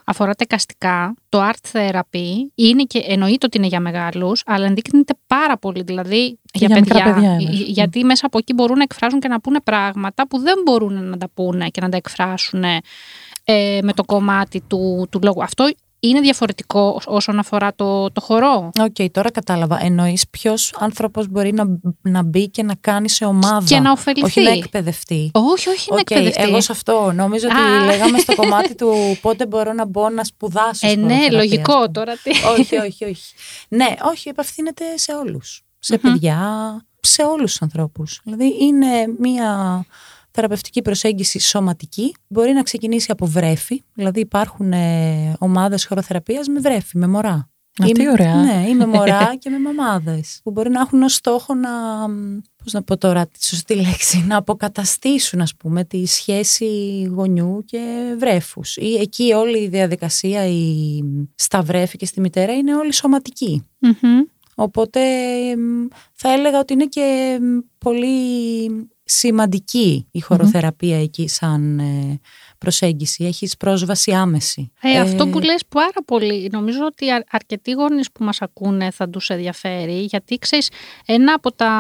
[0.06, 2.26] αφορά τα εικαστικά, το art therapy
[2.56, 5.82] είναι και εννοείται ότι είναι για μεγάλους, αλλά ενδείκνυται πάρα πολύ.
[5.84, 7.50] Δηλαδή για, για μικρά παιδιά είναι.
[7.50, 11.04] ε, γιατί μέσα από εκεί μπορούν να εκφράζουν και να πούνε πράγματα που δεν μπορούν
[11.10, 15.44] να τα πούνε και να τα εκφράσουν ε, με το κομμάτι του, του λόγου.
[15.44, 15.70] Αυτό
[16.04, 18.70] είναι διαφορετικό όσον αφορά το, το χορό.
[18.80, 19.84] Οκ, τώρα κατάλαβα.
[19.84, 21.64] Εννοείς ποιος άνθρωπος μπορεί να,
[22.02, 23.66] να μπει και να κάνει σε ομάδα.
[23.68, 24.26] Και να ωφεληθεί.
[24.26, 25.32] Όχι να εκπαιδευτεί.
[25.34, 26.42] Όχι, όχι, είναι Οκ, εκπαιδευτή.
[26.42, 27.86] εγώ σε αυτό νόμιζα ότι Α.
[27.86, 30.88] λέγαμε στο κομμάτι του πότε μπορώ να μπω να σπουδάσω.
[30.88, 31.88] Ε, ναι, χοροθεραπεία, ας λογικό πούμε.
[31.88, 32.14] τώρα.
[32.24, 32.30] Τι.
[32.60, 33.34] όχι, όχι, όχι.
[33.68, 35.64] Ναι, όχι, απευθύνεται σε όλους.
[35.80, 36.12] Σε Μμμ.
[36.12, 36.40] παιδιά,
[37.00, 38.20] σε όλους τους ανθρώπους.
[38.24, 38.88] Δηλαδή είναι
[39.20, 39.86] μία
[40.32, 42.16] θεραπευτική προσέγγιση σωματική.
[42.28, 43.84] Μπορεί να ξεκινήσει από βρέφη.
[43.94, 47.50] Δηλαδή υπάρχουν ε, ομάδες χοροθεραπείας με βρέφη, με μωρά.
[47.84, 48.36] Α, τι Ή- ωραία.
[48.36, 50.40] Ναι, ή με μωρά και με μαμάδες.
[50.44, 51.70] Που μπορεί να έχουν ως στόχο να,
[52.64, 58.16] πώς να πω τώρα τη σωστή λέξη, να αποκαταστήσουν ας πούμε τη σχέση γονιού και
[58.20, 58.78] βρέφους.
[58.78, 61.00] Ή εκεί όλη η διαδικασία η,
[61.36, 63.64] στα βρέφη και στη μητέρα είναι όλη σωματική.
[63.80, 64.22] Μμμ.
[64.62, 65.00] Οπότε
[65.52, 68.70] εμ, θα έλεγα ότι είναι και εμ, πολύ
[69.04, 72.20] σημαντική η χωροθεραπεία εκεί σαν ε,
[72.62, 73.24] προσέγγιση.
[73.26, 74.72] Έχεις πρόσβαση άμεση.
[74.82, 78.92] Ε, Ε, αυτό που λες πάρα πολύ, νομίζω ότι α- αρκετοί γονείς που μας ακούνε
[78.92, 80.70] θα τους ενδιαφέρει, γιατί ξέρεις,
[81.06, 81.72] ένα από τα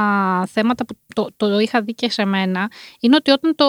[0.51, 3.65] θέματα που το, το είχα δει και σε μένα, είναι ότι όταν το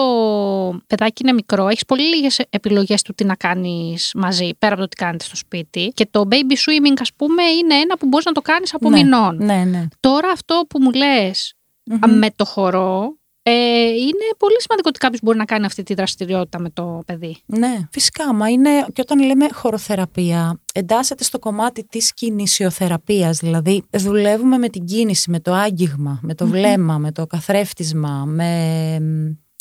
[0.87, 4.87] παιδάκι είναι μικρό, έχεις πολύ λίγες επιλογές του τι να κάνεις μαζί, πέρα από το
[4.87, 5.91] τι κάνετε στο σπίτι.
[5.93, 8.97] Και το baby swimming, ας πούμε, είναι ένα που μπορείς να το κάνεις από ναι,
[8.97, 9.35] μηνών.
[9.35, 9.87] Ναι, ναι.
[9.99, 11.53] Τώρα αυτό που μου λες
[11.85, 12.17] Μμμ.
[12.17, 13.51] με το χορό, ε,
[13.87, 17.37] είναι πολύ σημαντικό ότι κάποιος μπορεί να κάνει αυτή τη δραστηριότητα με το παιδί.
[17.45, 18.33] Ναι, φυσικά.
[18.33, 23.39] Μα είναι και όταν λέμε χωροθεραπεία, εντάσσεται στο κομμάτι της κινησιοθεραπείας.
[23.39, 28.97] Δηλαδή, δουλεύουμε με την κίνηση, με το άγγιγμα, με το βλέμμα, με το καθρέφτισμα, με,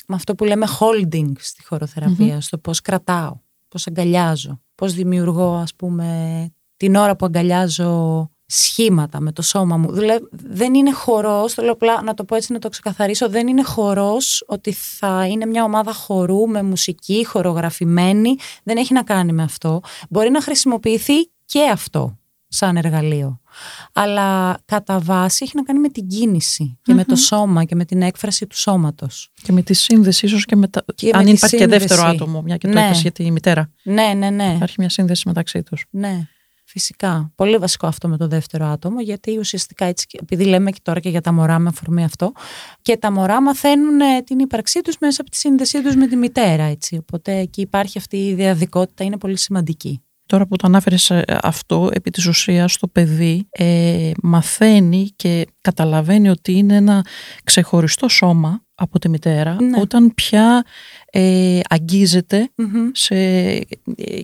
[0.06, 3.36] με αυτό που λέμε holding στη χωροθεραπεία, στο πώς κρατάω,
[3.68, 9.92] πώς αγκαλιάζω, πώς δημιουργώ, ας πούμε, την ώρα που αγκαλιάζω σχήματα με το σώμα μου.
[9.92, 13.62] Δουλε- δεν είναι χορός, θέλω απλά να το πω έτσι να το ξεκαθαρίσω, δεν είναι
[13.62, 19.42] χορός ότι θα είναι μια ομάδα χορού με μουσική, χορογραφημένη, δεν έχει να κάνει με
[19.42, 19.80] αυτό.
[20.10, 22.16] Μπορεί να χρησιμοποιηθεί και αυτό
[22.48, 23.40] σαν εργαλείο.
[23.92, 27.84] Αλλά κατά βάση έχει να κάνει με την κίνηση και με το σώμα και με
[27.84, 29.30] την έκφραση του σώματος.
[29.42, 30.84] Και με τη σύνδεση, ίσως και με τα.
[30.94, 32.22] Και με αν τη υπάρχει και δεύτερο σύνδεση.
[32.22, 32.84] άτομο, μια και το Ναι.
[32.84, 33.70] είπες για τη μητέρα.
[33.82, 34.52] Ναι, ναι, ναι.
[34.56, 35.84] Υπάρχει μια σύνδεση μεταξύ τους.
[35.90, 36.28] Ναι,
[36.72, 37.32] φυσικά.
[37.34, 41.00] Πολύ βασικό αυτό με το δεύτερο άτομο, γιατί ουσιαστικά έτσι, και- επειδή λέμε και τώρα
[41.00, 42.32] και για τα μωρά με αφορμή αυτό,
[42.82, 46.16] και τα μωρά μαθαίνουν ε, την ύπαρξή τους μέσα από τη σύνδεσή τους με τη
[46.16, 46.96] μητέρα, έτσι.
[46.96, 50.02] Οπότε εκεί υπάρχει αυτή η διαδικότητα, είναι πολύ σημαντική.
[50.32, 56.28] Τώρα που το ανάφερες ε, αυτό, επί της ουσίας το παιδί ε, μαθαίνει και καταλαβαίνει
[56.28, 57.04] ότι είναι ένα
[57.44, 59.80] ξεχωριστό σώμα από τη μητέρα Ναι.
[59.80, 60.64] όταν πια
[61.10, 62.88] ε, αγγίζεται Μμμ.
[62.92, 63.60] σε, ε,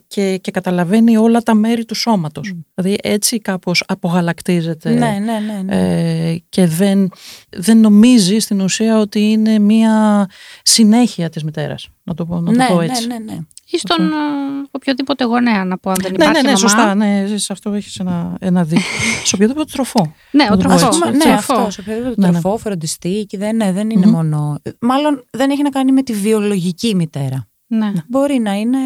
[0.07, 2.55] και, και καταλαβαίνει όλα τα μέρη του σώματος.
[2.75, 5.63] Δηλαδή έτσι κάπως απογαλακτίζεται Ναι, ναι, ναι.
[5.63, 6.31] ναι.
[6.31, 7.11] ε, και δεν,
[7.49, 10.27] δεν νομίζει στην ουσία ότι είναι μία
[10.63, 11.89] συνέχεια της μητέρας.
[12.03, 13.07] Να το πω, να το ναι, πω ναι, έτσι.
[13.07, 13.39] ναι, ναι.
[13.71, 14.17] Ή στον Αυτό.
[14.17, 16.59] ε, οποιοδήποτε γονέα, να πω, αν δεν Ναι, υπάρχει ναι, ναι, μαμά.
[16.59, 16.95] σωστά.
[16.95, 18.85] Ναι, σε αυτό έχεις ένα, ένα δίκιο.
[19.25, 20.15] σε οποιοδήποτε τροφό.
[20.31, 20.87] Ναι, ο Να το πω τροφό.
[20.87, 20.99] έτσι.
[21.01, 21.53] Πούμε, ναι, τροφό.
[21.55, 21.71] αυτό.
[21.71, 22.41] Σε οποιοδήποτε Ναι, ναι.
[22.41, 23.25] τροφό, φροντιστή.
[23.29, 24.13] Και δεν, ναι, δεν είναι Μμμ.
[24.13, 24.59] μόνο.
[24.81, 27.49] Μάλλον δεν έχει να κάνει με τη βιολογική μητέρα.
[27.67, 27.93] Ναι.
[28.09, 28.79] Μπορεί να είναι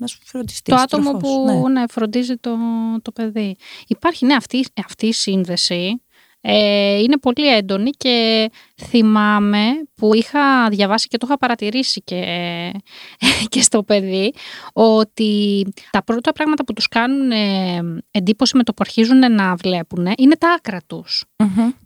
[0.00, 0.74] ένας φροντιστής.
[0.74, 1.82] Το άτομο που ναι.
[1.90, 2.56] φροντίζει το,
[3.02, 3.56] το παιδί.
[3.86, 6.02] Υπάρχει, ναι, αυτή, αυτή η σύνδεση
[6.40, 8.50] ε, είναι πολύ έντονη και
[8.82, 12.22] θυμάμαι που είχα διαβάσει και το είχα παρατηρήσει και,
[13.48, 14.34] και στο παιδί
[14.72, 20.08] ότι τα πρώτα πράγματα που τους κάνουν ε, εντύπωση με το που αρχίζουν να βλέπουν
[20.18, 21.24] είναι τα άκρα τους.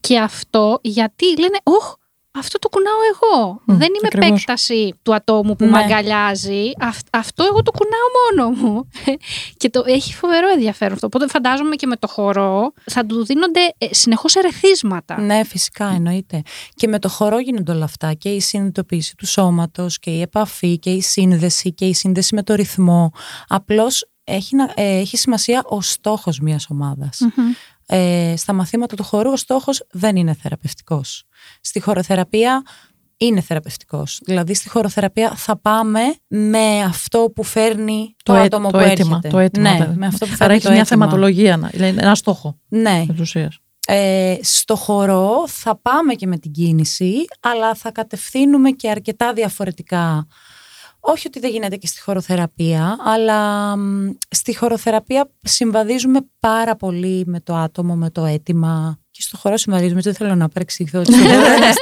[0.01, 1.95] Και αυτό γιατί λένε «Ωχ,
[2.39, 3.51] αυτό το κουνάω εγώ.
[3.67, 4.29] Μμ, Δεν είμαι ακριβώς.
[4.29, 5.71] επέκταση του ατόμου που Ναι.
[5.71, 6.71] με αγκαλιάζει.
[6.81, 8.09] Αυ- αυτό εγώ το κουνάω
[8.47, 8.89] μόνο μου.
[9.57, 11.07] και το έχει φοβερό ενδιαφέρον αυτό.
[11.07, 15.21] Οπότε φαντάζομαι και με το χορό θα του δίνονται ε, συνεχώς ερεθίσματα.
[15.21, 16.43] Ναι, φυσικά εννοείται.
[16.75, 18.13] Και με το χορό γίνονται όλα αυτά.
[18.13, 22.43] Και η συνειδητοποίηση του σώματος και η επαφή και η σύνδεση και η σύνδεση με
[22.43, 23.13] το ρυθμό.
[23.49, 27.19] Απλώς έχει, να- ε, έχει σημασία ο στόχος μιας ομάδας.
[27.21, 27.45] Μμμ.
[27.95, 31.25] Ε, στα μαθήματα του χορού ο στόχος δεν είναι θεραπευτικός.
[31.61, 32.63] Στη χοροθεραπεία
[33.17, 34.21] είναι θεραπευτικός.
[34.25, 38.85] Δηλαδή στη χοροθεραπεία θα πάμε με αυτό που φέρνει το, Το, έ- άτομο το που
[38.85, 39.09] αίτημα.
[39.17, 39.29] έρχεται.
[39.29, 39.99] Το αίτημα ναι, δηλαδή.
[39.99, 40.99] με αυτό που Άρα φέρνει έχεις το μια αίτημα.
[41.07, 43.01] θεματολογία, να- δηλαδή ένα στόχο Ναι.
[43.03, 43.57] επί της ουσίας.
[43.87, 50.27] Ε, στο χορό θα πάμε και με την κίνηση, αλλά θα κατευθύνουμε και αρκετά διαφορετικά.
[51.05, 57.41] Όχι ότι δεν γίνεται και στη χοροθεραπεία, αλλά μ, στη χοροθεραπεία συμβαδίζουμε πάρα πολύ με
[57.41, 58.99] το άτομο, με το αίτημα.
[59.11, 60.99] Και στο χορό συμβαδίζουμε, δεν θέλω να παρεξηγηθώ.
[60.99, 61.81] ότι στο χορό είμαστε-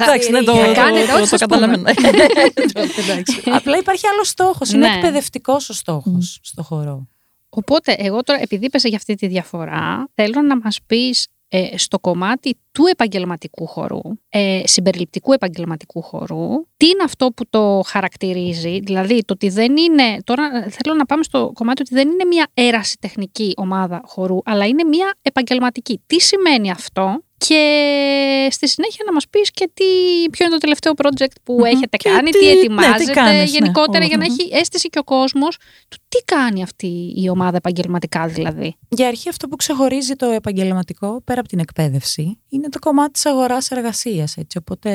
[0.00, 1.56] Εντάξει, ναι, το, Θα το, κάνετε το, ό,τι το σας πούμε.
[1.56, 1.88] καταλαβαίνω.
[3.08, 3.42] Εντάξει.
[3.46, 4.94] Απλά υπάρχει άλλος στόχος, είναι Ναι.
[4.94, 7.06] εκπαιδευτικός ο στόχος στο χορό.
[7.48, 11.28] Οπότε, εγώ τώρα, επειδή είπες για αυτή τη διαφορά, θέλω να μας πεις ε,
[11.76, 18.78] στο κομμάτι του επαγγελματικού χορού, ε, συμπεριληπτικού επαγγελματικού χορού, τι είναι αυτό που το χαρακτηρίζει,
[18.78, 22.24] δηλαδή το ότι δεν είναι, τώρα ε, θέλω να πάμε στο κομμάτι ότι δεν είναι
[22.24, 26.00] μια ερασιτεχνική ομάδα χορού, αλλά είναι μια επαγγελματική.
[26.06, 29.84] Τι σημαίνει αυτό; Και στη συνέχεια να μας πεις και τι,
[30.30, 31.64] ποιο είναι το τελευταίο project που Μμμ.
[31.64, 34.36] έχετε Και κάνει, τι- τι, ναι, τι ετοιμάζετε κάνεις, ναι, γενικότερα όλα για να αυτά.
[34.44, 35.56] έχει αίσθηση και ο κόσμος
[35.88, 38.76] του τι κάνει αυτή η ομάδα επαγγελματικά δηλαδή.
[38.88, 43.26] Για αρχή αυτό που ξεχωρίζει το επαγγελματικό πέρα από την εκπαίδευση είναι το κομμάτι της
[43.26, 44.36] αγοράς εργασίας.
[44.36, 44.58] Έτσι.
[44.58, 44.90] Οπότε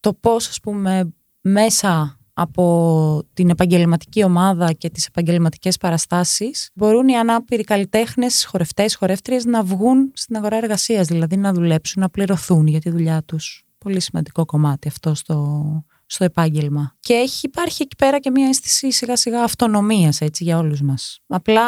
[0.00, 7.18] το πώς ας πούμε μέσα από την επαγγελματική ομάδα και τις επαγγελματικές παραστάσεις μπορούν οι
[7.18, 12.80] ανάπηροι καλλιτέχνες, χορευτές, χορεύτριες να βγουν στην αγορά εργασίας, δηλαδή να δουλέψουν, να πληρωθούν για
[12.80, 13.64] τη δουλειά τους.
[13.78, 15.64] Πολύ σημαντικό κομμάτι αυτό στο,
[16.06, 16.96] στο επάγγελμα.
[17.00, 21.20] Και έχει, υπάρχει εκεί πέρα και μια αίσθηση σιγά σιγά αυτονομίας έτσι, για όλους μας.
[21.26, 21.62] Απλά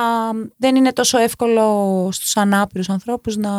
[0.56, 3.50] δεν είναι τόσο εύκολο στους ανάπηρους ανθρώπους να,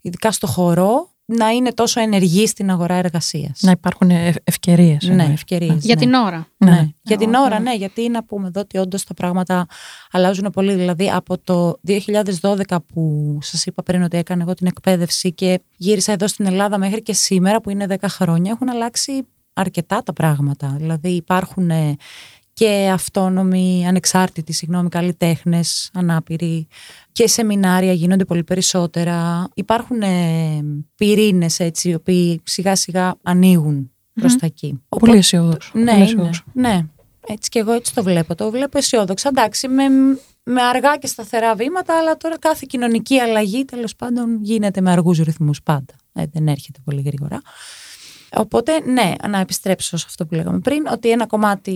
[0.00, 3.60] ειδικά στο χορό, να είναι τόσο ενεργοί στην αγορά εργασίας.
[3.62, 4.10] Να υπάρχουν
[4.44, 5.08] ευκαιρίες.
[5.08, 5.84] ναι, ευκαιρίες.
[5.84, 6.00] Για ναι.
[6.00, 6.46] την ώρα.
[6.56, 6.70] Ναι.
[6.70, 6.88] Ναι.
[7.02, 7.40] Για την Ωραία.
[7.40, 9.66] ώρα, ναι, γιατί να πούμε εδώ ότι όντως τα πράγματα
[10.10, 10.74] αλλάζουν πολύ.
[10.74, 16.12] Δηλαδή, από το 2012 που σας είπα πριν ότι έκανα εγώ την εκπαίδευση και γύρισα
[16.12, 20.74] εδώ στην Ελλάδα μέχρι και σήμερα, που είναι 10 χρόνια, έχουν αλλάξει αρκετά τα πράγματα.
[20.78, 21.96] Δηλαδή, υπάρχουν ε,
[22.58, 26.66] και αυτόνομοι, ανεξάρτητοι, συγγνώμη, καλλιτέχνες, ανάπηροι
[27.12, 29.48] και σεμινάρια γίνονται πολύ περισσότερα.
[29.54, 34.82] Υπάρχουν ε, πυρήνες έτσι, οι οποίοι σιγά σιγά ανοίγουν προς τα εκεί.
[34.88, 35.70] Πολύ αισιόδοξο.
[35.74, 36.04] Ναι, πολύ είναι.
[36.04, 36.42] αισιόδοξο.
[36.52, 36.80] ναι.
[37.26, 38.34] Έτσι και εγώ έτσι το βλέπω.
[38.34, 39.28] Το βλέπω αισιόδοξα.
[39.28, 39.84] Εντάξει, με,
[40.42, 45.18] με αργά και σταθερά βήματα, αλλά τώρα κάθε κοινωνική αλλαγή τέλος πάντων γίνεται με αργούς
[45.18, 45.94] ρυθμούς πάντα.
[46.12, 47.40] Ε, δεν έρχεται πολύ γρήγορα.
[48.36, 51.74] Οπότε, ναι, να επιστρέψω σε αυτό που λέγαμε πριν, ότι ένα κομμάτι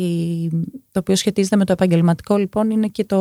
[0.92, 3.18] το οποίο σχετίζεται με το επαγγελματικό, λοιπόν, είναι και το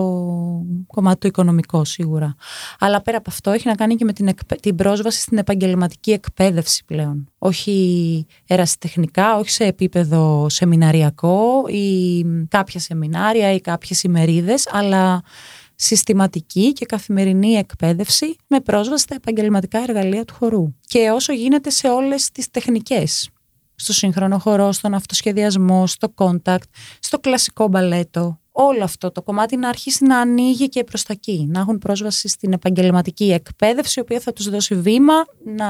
[0.88, 2.36] κομμάτι το οικονομικό, σίγουρα.
[2.80, 6.12] Αλλά πέρα από αυτό, έχει να κάνει και με την, εκπαί- την πρόσβαση στην επαγγελματική
[6.12, 7.30] εκπαίδευση πλέον.
[7.38, 15.22] Όχι ερασιτεχνικά, όχι σε επίπεδο σεμιναριακό ή κάποια σεμινάρια ή κάποιες ημερίδες, αλλά
[15.82, 20.76] συστηματική και καθημερινή εκπαίδευση με πρόσβαση στα επαγγελματικά εργαλεία του χορού.
[20.82, 23.30] Και όσο γίνεται σε όλες τις τεχνικές.
[23.76, 26.63] Στο σύγχρονο χορό, στον αυτοσχεδιασμό, στο contact,
[27.00, 28.39] στο κλασικό μπαλέτο.
[28.52, 31.48] Όλο αυτό το κομμάτι να αρχίσει να ανοίγει και προς τα εκεί.
[31.50, 35.13] Να έχουν πρόσβαση στην επαγγελματική εκπαίδευση, η οποία θα τους δώσει βήμα
[35.56, 35.70] να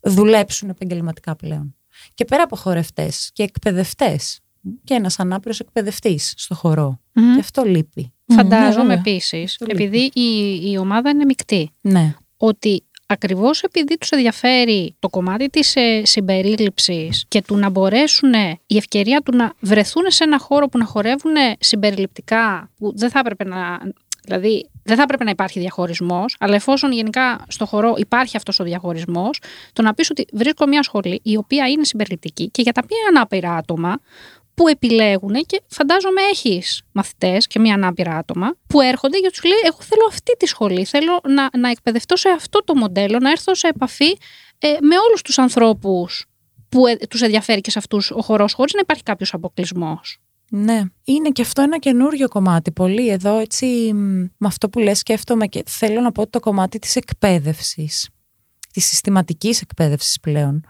[0.00, 1.76] δουλέψουν επαγγελματικά πλέον.
[2.14, 4.40] Και πέρα από χορευτές και εκπαιδευτές.
[4.84, 7.00] Και ένας ανάπηρος εκπαιδευτής στο χορό.
[7.12, 7.34] Μμμ.
[7.34, 8.12] Και αυτό λείπει.
[8.34, 8.94] Φαντάζομαι βέβαια.
[8.98, 12.14] επίσης, Αυτό επειδή η, η ομάδα είναι μεικτή, Ναι.
[12.36, 18.32] ότι ακριβώς επειδή τους ενδιαφέρει το κομμάτι της ε, συμπερίληψης και του να μπορέσουν
[18.66, 23.18] η ευκαιρία του να βρεθούν σε ένα χώρο που να χορεύουν συμπεριληπτικά, που δεν θα
[23.18, 23.78] έπρεπε να...
[24.24, 28.64] Δηλαδή, δεν θα έπρεπε να υπάρχει διαχωρισμός, αλλά εφόσον γενικά στο χορό υπάρχει αυτός ο
[28.64, 29.40] διαχωρισμός,
[29.72, 32.96] το να πεις ότι βρίσκω μια σχολή η οποία είναι συμπεριληπτική και για τα πιο
[33.08, 33.98] ανάπηρα άτομα
[34.54, 39.58] που επιλέγουν και φαντάζομαι έχεις μαθητές και μία ανάπηρα άτομα που έρχονται και τους λέει
[39.64, 43.54] εγώ θέλω αυτή τη σχολή, θέλω να, να εκπαιδευτώ σε αυτό το μοντέλο, να έρθω
[43.54, 44.16] σε επαφή
[44.58, 46.26] ε, με όλους τους ανθρώπους
[46.68, 50.18] που ε, τους ενδιαφέρει και σε αυτούς ο χορός χωρίς να υπάρχει κάποιος αποκλεισμός.
[50.50, 52.72] Ναι, είναι και αυτό ένα καινούριο κομμάτι.
[52.72, 53.92] Πολύ εδώ έτσι
[54.36, 58.08] με αυτό που λες σκέφτομαι και θέλω να πω το κομμάτι της εκπαίδευσης,
[58.72, 60.64] της συστηματικής εκπαίδευσης πλέον,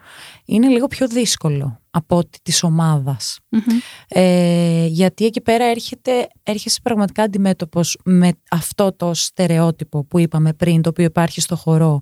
[0.44, 3.38] είναι λίγο πιο δύσκολο από ότι της ομαδας
[4.08, 10.82] Ε, γιατί εκεί πέρα έρχεται, έρχεσαι πραγματικά αντιμέτωπος με αυτό το στερεότυπο που είπαμε πριν,
[10.82, 12.00] το οποίο υπάρχει στο χορό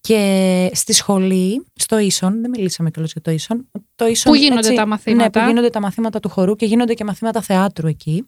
[0.00, 3.70] και στη σχολή, στο ίσον, δεν μιλήσαμε κιόλας για το ίσον.
[3.94, 5.22] Το ίσον Πού γίνονται τα μαθήματα.
[5.24, 8.26] Ναι, που γίνονται τα μαθήματα του χορού και γίνονται και μαθήματα θεάτρου εκεί.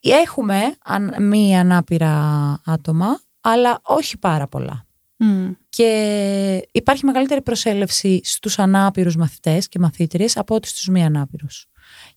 [0.00, 2.12] Έχουμε αν, μη ανάπηρα
[2.64, 4.86] άτομα, αλλά όχι πάρα πολλά.
[5.68, 11.66] Και υπάρχει μεγαλύτερη προσέλευση στους ανάπηρους μαθητές και μαθήτριες από ότι στους μη ανάπηρους.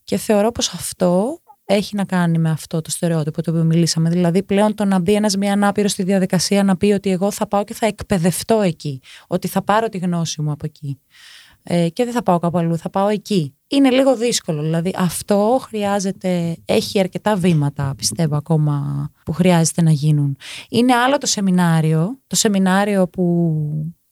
[0.03, 4.09] Και θεωρώ πως αυτό έχει να κάνει με αυτό το στερεότυπο το οποίο μιλήσαμε.
[4.09, 7.47] Δηλαδή, πλέον το να μπει ένας μία ανάπηρος στη διαδικασία να πει ότι εγώ θα
[7.47, 9.01] πάω και θα εκπαιδευτώ εκεί.
[9.27, 10.99] Ότι θα πάρω τη γνώση μου από εκεί.
[11.67, 13.56] Ε, και δεν θα πάω κάπου αλλού, θα πάω εκεί.
[13.67, 14.62] Είναι λίγο δύσκολο.
[14.62, 20.38] Δηλαδή, αυτό χρειάζεται, έχει αρκετά βήματα, πιστεύω, ακόμα που χρειάζεται να γίνουν.
[20.69, 22.19] Είναι άλλο το σεμινάριο.
[22.28, 23.56] Το σεμινάριο που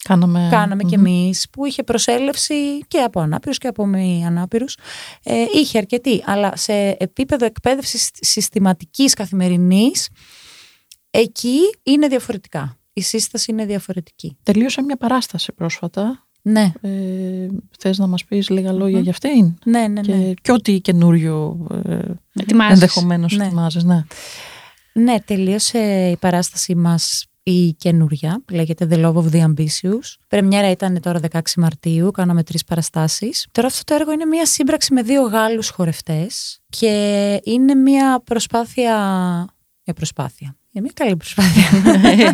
[0.03, 4.77] Κάναμε, κάναμε κι εμείς που είχε προσέλευση και από ανάπηρους και από μη ανάπηρους.
[5.23, 10.09] Ε, είχε αρκετή, αλλά σε επίπεδο εκπαίδευσης συστηματικής καθημερινής
[11.09, 12.77] εκεί είναι διαφορετικά.
[12.93, 14.37] Η σύσταση είναι διαφορετική.
[14.43, 16.27] Τελείωσε μια παράσταση πρόσφατα.
[16.45, 16.71] Ναι.
[16.81, 16.89] Ε,
[17.79, 20.01] θες να μας πεις λίγα λόγια για αυτήν; Ναι, ναι, ναι.
[20.01, 21.99] Και, και ό,τι καινούριο ε,
[22.39, 22.73] Ετοιμάζεις.
[22.73, 23.45] ενδεχομένως Ναι.
[23.45, 23.83] ετοιμάζεις.
[23.83, 24.03] Ναι.
[24.93, 30.15] Ναι, τελείωσε η παράσταση μας η καινούρια, που λέγεται The Love of the Ambitious.
[30.27, 33.47] Πρεμιέρα ήταν τώρα 16 Μαρτίου, κάναμε τρεις παραστάσεις.
[33.51, 38.95] Τώρα αυτό το έργο είναι μια σύμπραξη με δύο Γάλλους χορευτές και είναι μια προσπάθεια...
[39.85, 40.55] Μια προσπάθεια.
[40.75, 41.69] Είναι μια καλή προσπάθεια.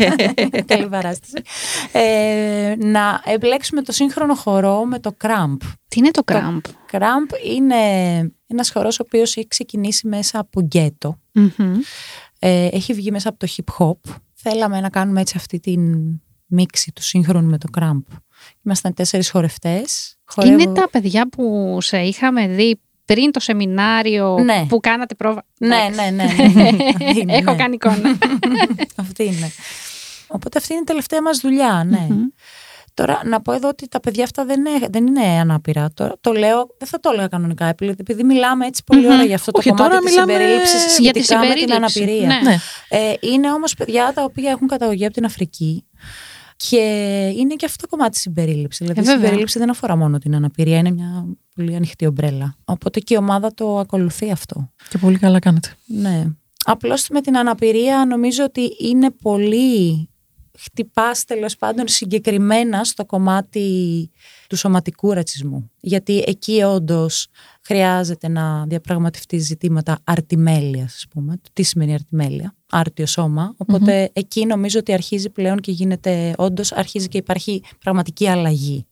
[0.75, 1.41] καλή παράσταση.
[1.91, 5.61] Ε, να εμπλέξουμε το σύγχρονο χορό με το κράμπ.
[5.87, 6.59] Τι είναι το κράμπ.
[6.85, 7.75] Κράμπ είναι
[8.47, 11.19] ένας χορός ο οποίος έχει ξεκινήσει μέσα από γκέτο.
[11.33, 11.75] Μμμ.
[12.39, 14.13] Ε, έχει βγει μέσα από το hip hop.
[14.33, 15.95] Θέλαμε να κάνουμε έτσι αυτή την
[16.45, 18.01] μίξη του σύγχρονου με το κράμπ.
[18.65, 20.17] Ήμασταν τέσσερις χορευτές.
[20.43, 22.81] Είναι Χορεύω- τα παιδιά που σε είχαμε δει
[23.13, 24.65] πριν το σεμινάριο Ναι.
[24.69, 25.43] που κάνατε πρόβα.
[25.57, 25.99] Ναι, Εντάξει.
[25.99, 26.23] ναι, ναι.
[26.53, 26.69] ναι.
[27.07, 27.57] Αυτή είναι, Έχω ναι.
[27.57, 28.17] κάνει εικόνα.
[29.03, 29.51] Αυτή είναι.
[30.27, 32.07] Οπότε αυτή είναι η τελευταία μας δουλειά, ναι.
[32.93, 35.89] Τώρα να πω εδώ ότι τα παιδιά αυτά δεν είναι, δεν είναι ανάπηρα.
[35.93, 39.11] Τώρα, το λέω, δεν θα το έλεγα κανονικά, επειδή επειδή μιλάμε έτσι πολύ Μμμ.
[39.13, 41.59] ώρα για αυτό το Όχι, κομμάτι τώρα της μιλάμε συμπερίληψης για τη σχετικά με την
[41.59, 42.01] συμπερίληψη.
[42.03, 42.27] αναπηρία.
[42.27, 42.49] Ναι.
[42.49, 42.57] Ναι.
[42.89, 45.85] Ε, είναι όμως παιδιά τα οποία έχουν καταγωγή από την Αφρική
[46.67, 46.77] και
[47.37, 48.79] είναι και αυτό το κομμάτι της συμπερίληψης.
[48.79, 49.21] Δηλαδή Ε, η βέβαια.
[49.21, 52.55] συμπερίληψη δεν αφορά μόνο την αναπηρία, είναι μια πολύ ανοιχτή ομπρέλα.
[52.65, 54.71] Οπότε και η ομάδα το ακολουθεί αυτό.
[54.89, 55.73] Και πολύ καλά κάνετε.
[55.85, 56.25] Ναι.
[56.65, 60.09] Απλώς με την αναπηρία νομίζω ότι είναι πολύ
[60.59, 64.09] χτυπάς τέλος πάντων συγκεκριμένα στο κομμάτι
[64.49, 65.71] του σωματικού ρατσισμού.
[65.79, 67.27] Γιατί εκεί όντως
[67.61, 71.37] χρειάζεται να διαπραγματευτεί ζητήματα αρτιμέλειας, ας πούμε.
[71.41, 73.53] Το Τι σημαίνει αρτιμέλεια, άρτιο σώμα.
[73.57, 78.85] Οπότε εκεί νομίζω ότι αρχίζει πλέον και γίνεται, όντως αρχίζει και υπάρχει πραγματική αλλαγή.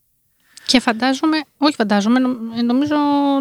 [0.65, 2.96] Και φαντάζομαι, όχι φαντάζομαι, νο- νομίζω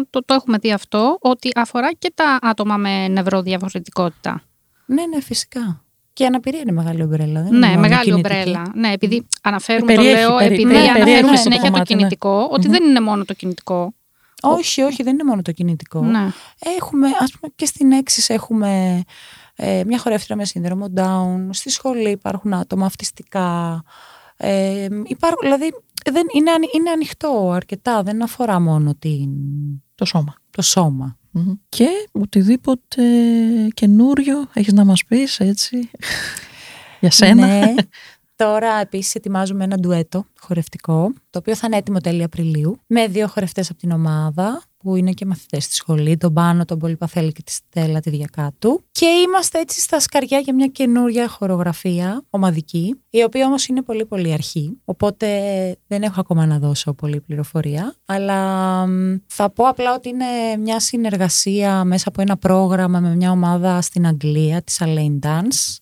[0.09, 4.41] το, το έχουμε δει αυτό, ότι αφορά και τα άτομα με νευροδιαφορετικότητα.
[4.85, 5.81] Ναι, ναι, φυσικά.
[6.17, 7.41] Και η αναπηρία είναι μεγάλη ομπρέλα.
[7.41, 8.35] δεν είναι Ναι, μόνο μεγάλη κινητική.
[8.37, 8.71] ομπρέλα.
[8.75, 11.71] Ναι, επειδή αναφέρουμε, Περιέχει, το λέω, περι- επειδή ναι, αναφέρουμε περιέχει αυτό συνέχεια το το,
[11.71, 11.99] κομμάτι, ναι.
[11.99, 13.93] κινητικό, ότι δεν είναι μόνο το κινητικό.
[14.41, 16.01] Όχι, όχι, δεν είναι μόνο το κινητικό.
[16.01, 16.27] Ναι.
[16.77, 19.01] Έχουμε, ας πούμε, και στην Έξις έχουμε
[19.55, 21.47] ε, μια χορεύτρια με σύνδρομο Down.
[21.49, 23.83] Στη σχολή υπάρχουν άτομα αυτιστικά.
[24.37, 25.73] Ε, υπάρχουν, δηλαδή,
[26.11, 28.03] δεν, είναι, ανοι- είναι ανοιχτό αρκετά.
[28.03, 29.29] Δεν αφορά μόνο την,
[29.95, 30.33] Το σώμα.
[30.51, 31.17] το σώμα.
[31.37, 31.53] Μμμ.
[31.69, 33.03] Και οτιδήποτε
[33.73, 35.89] καινούριο έχεις να μας πεις έτσι
[37.01, 37.47] για σένα.
[37.47, 37.73] Ναι.
[38.35, 43.27] Τώρα επίσης ετοιμάζουμε ένα ντουέτο χορευτικό, το οποίο θα είναι έτοιμο τέλη Απριλίου, με δύο
[43.27, 47.41] χορευτές από την ομάδα, που είναι και μαθητές στη σχολή, τον Πάνο, τον Πολυπαθέλη και
[47.41, 48.83] τη Στέλλα τη Διακάτου.
[48.91, 54.05] Και είμαστε έτσι στα σκαριά για μια καινούρια χορογραφία ομαδική, η οποία όμως είναι πολύ
[54.05, 55.27] πολύ αρχή, οπότε
[55.87, 60.25] δεν έχω ακόμα να δώσω πολύ πληροφορία, αλλά μ, θα πω απλά ότι είναι
[60.59, 65.75] μια συνεργασία μέσα από ένα πρόγραμμα με μια ομάδα στην Αγγλία, της Alain Dance,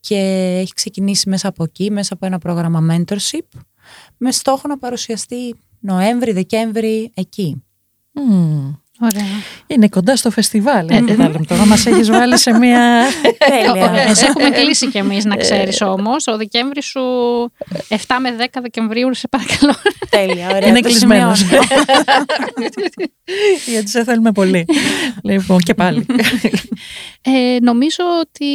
[0.00, 0.16] και
[0.60, 3.60] έχει ξεκινήσει μέσα από εκεί, μέσα από ένα πρόγραμμα mentorship,
[4.16, 7.62] με στόχο να παρουσιαστεί Νοέμβρη, Δεκέμβρη, εκεί.
[8.18, 8.74] Μμμ.
[9.00, 9.26] Ωραία.
[9.66, 10.88] Είναι κοντά στο φεστιβάλ.
[10.88, 13.04] Ε, θα λέμε τώρα, μας έχεις βάλει σε μια...
[13.38, 14.14] Τέλεια.
[14.14, 16.26] Σε έχουμε κλείσει κι εμείς να ξέρεις όμως.
[16.26, 17.00] Ο Δεκέμβρη σου
[17.88, 19.74] 7 με 10 Δεκεμβρίου σε παρακαλώ.
[20.10, 20.68] Τέλεια, ωραία.
[20.68, 21.38] Είναι το κλεισμένος.
[21.38, 21.66] σημειώνω.
[23.72, 24.66] Γιατί σε θέλουμε πολύ.
[25.22, 26.06] λοιπόν, και πάλι.
[27.22, 28.46] Ε, νομίζω ότι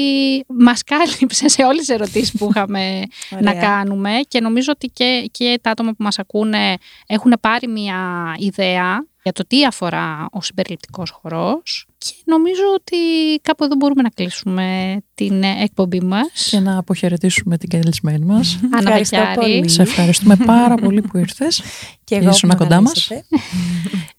[0.47, 3.61] μας κάλυψε σε όλες τις ερωτήσεις που είχαμε να Ωραία.
[3.61, 6.77] κάνουμε και νομίζω ότι και, και τα άτομα που μας ακούνε
[7.07, 7.95] έχουν πάρει μια
[8.37, 12.97] ιδέα για το τι αφορά ο συμπεριληπτικός χορός και νομίζω ότι
[13.41, 16.47] κάπου εδώ μπορούμε να κλείσουμε την ε, εκπομπή μας.
[16.51, 18.59] και να αποχαιρετήσουμε την καλεσμένη μας.
[18.63, 19.39] Άννα Ευχαριστώ Βακιάρη.
[19.57, 19.69] πολύ.
[19.69, 21.61] σε ευχαριστούμε πάρα πολύ που ήρθες.
[22.03, 23.07] Και εγώ Ήσουν που με κοντά μας.
[23.07, 23.37] καλέσατε.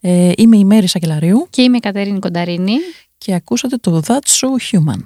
[0.01, 2.75] Ε, είμαι η Μέρη Σακελαρίου Και είμαι η Κατερίνη Κονταρίνη.
[3.19, 4.49] και ακούσατε το That's So
[4.79, 5.05] Human.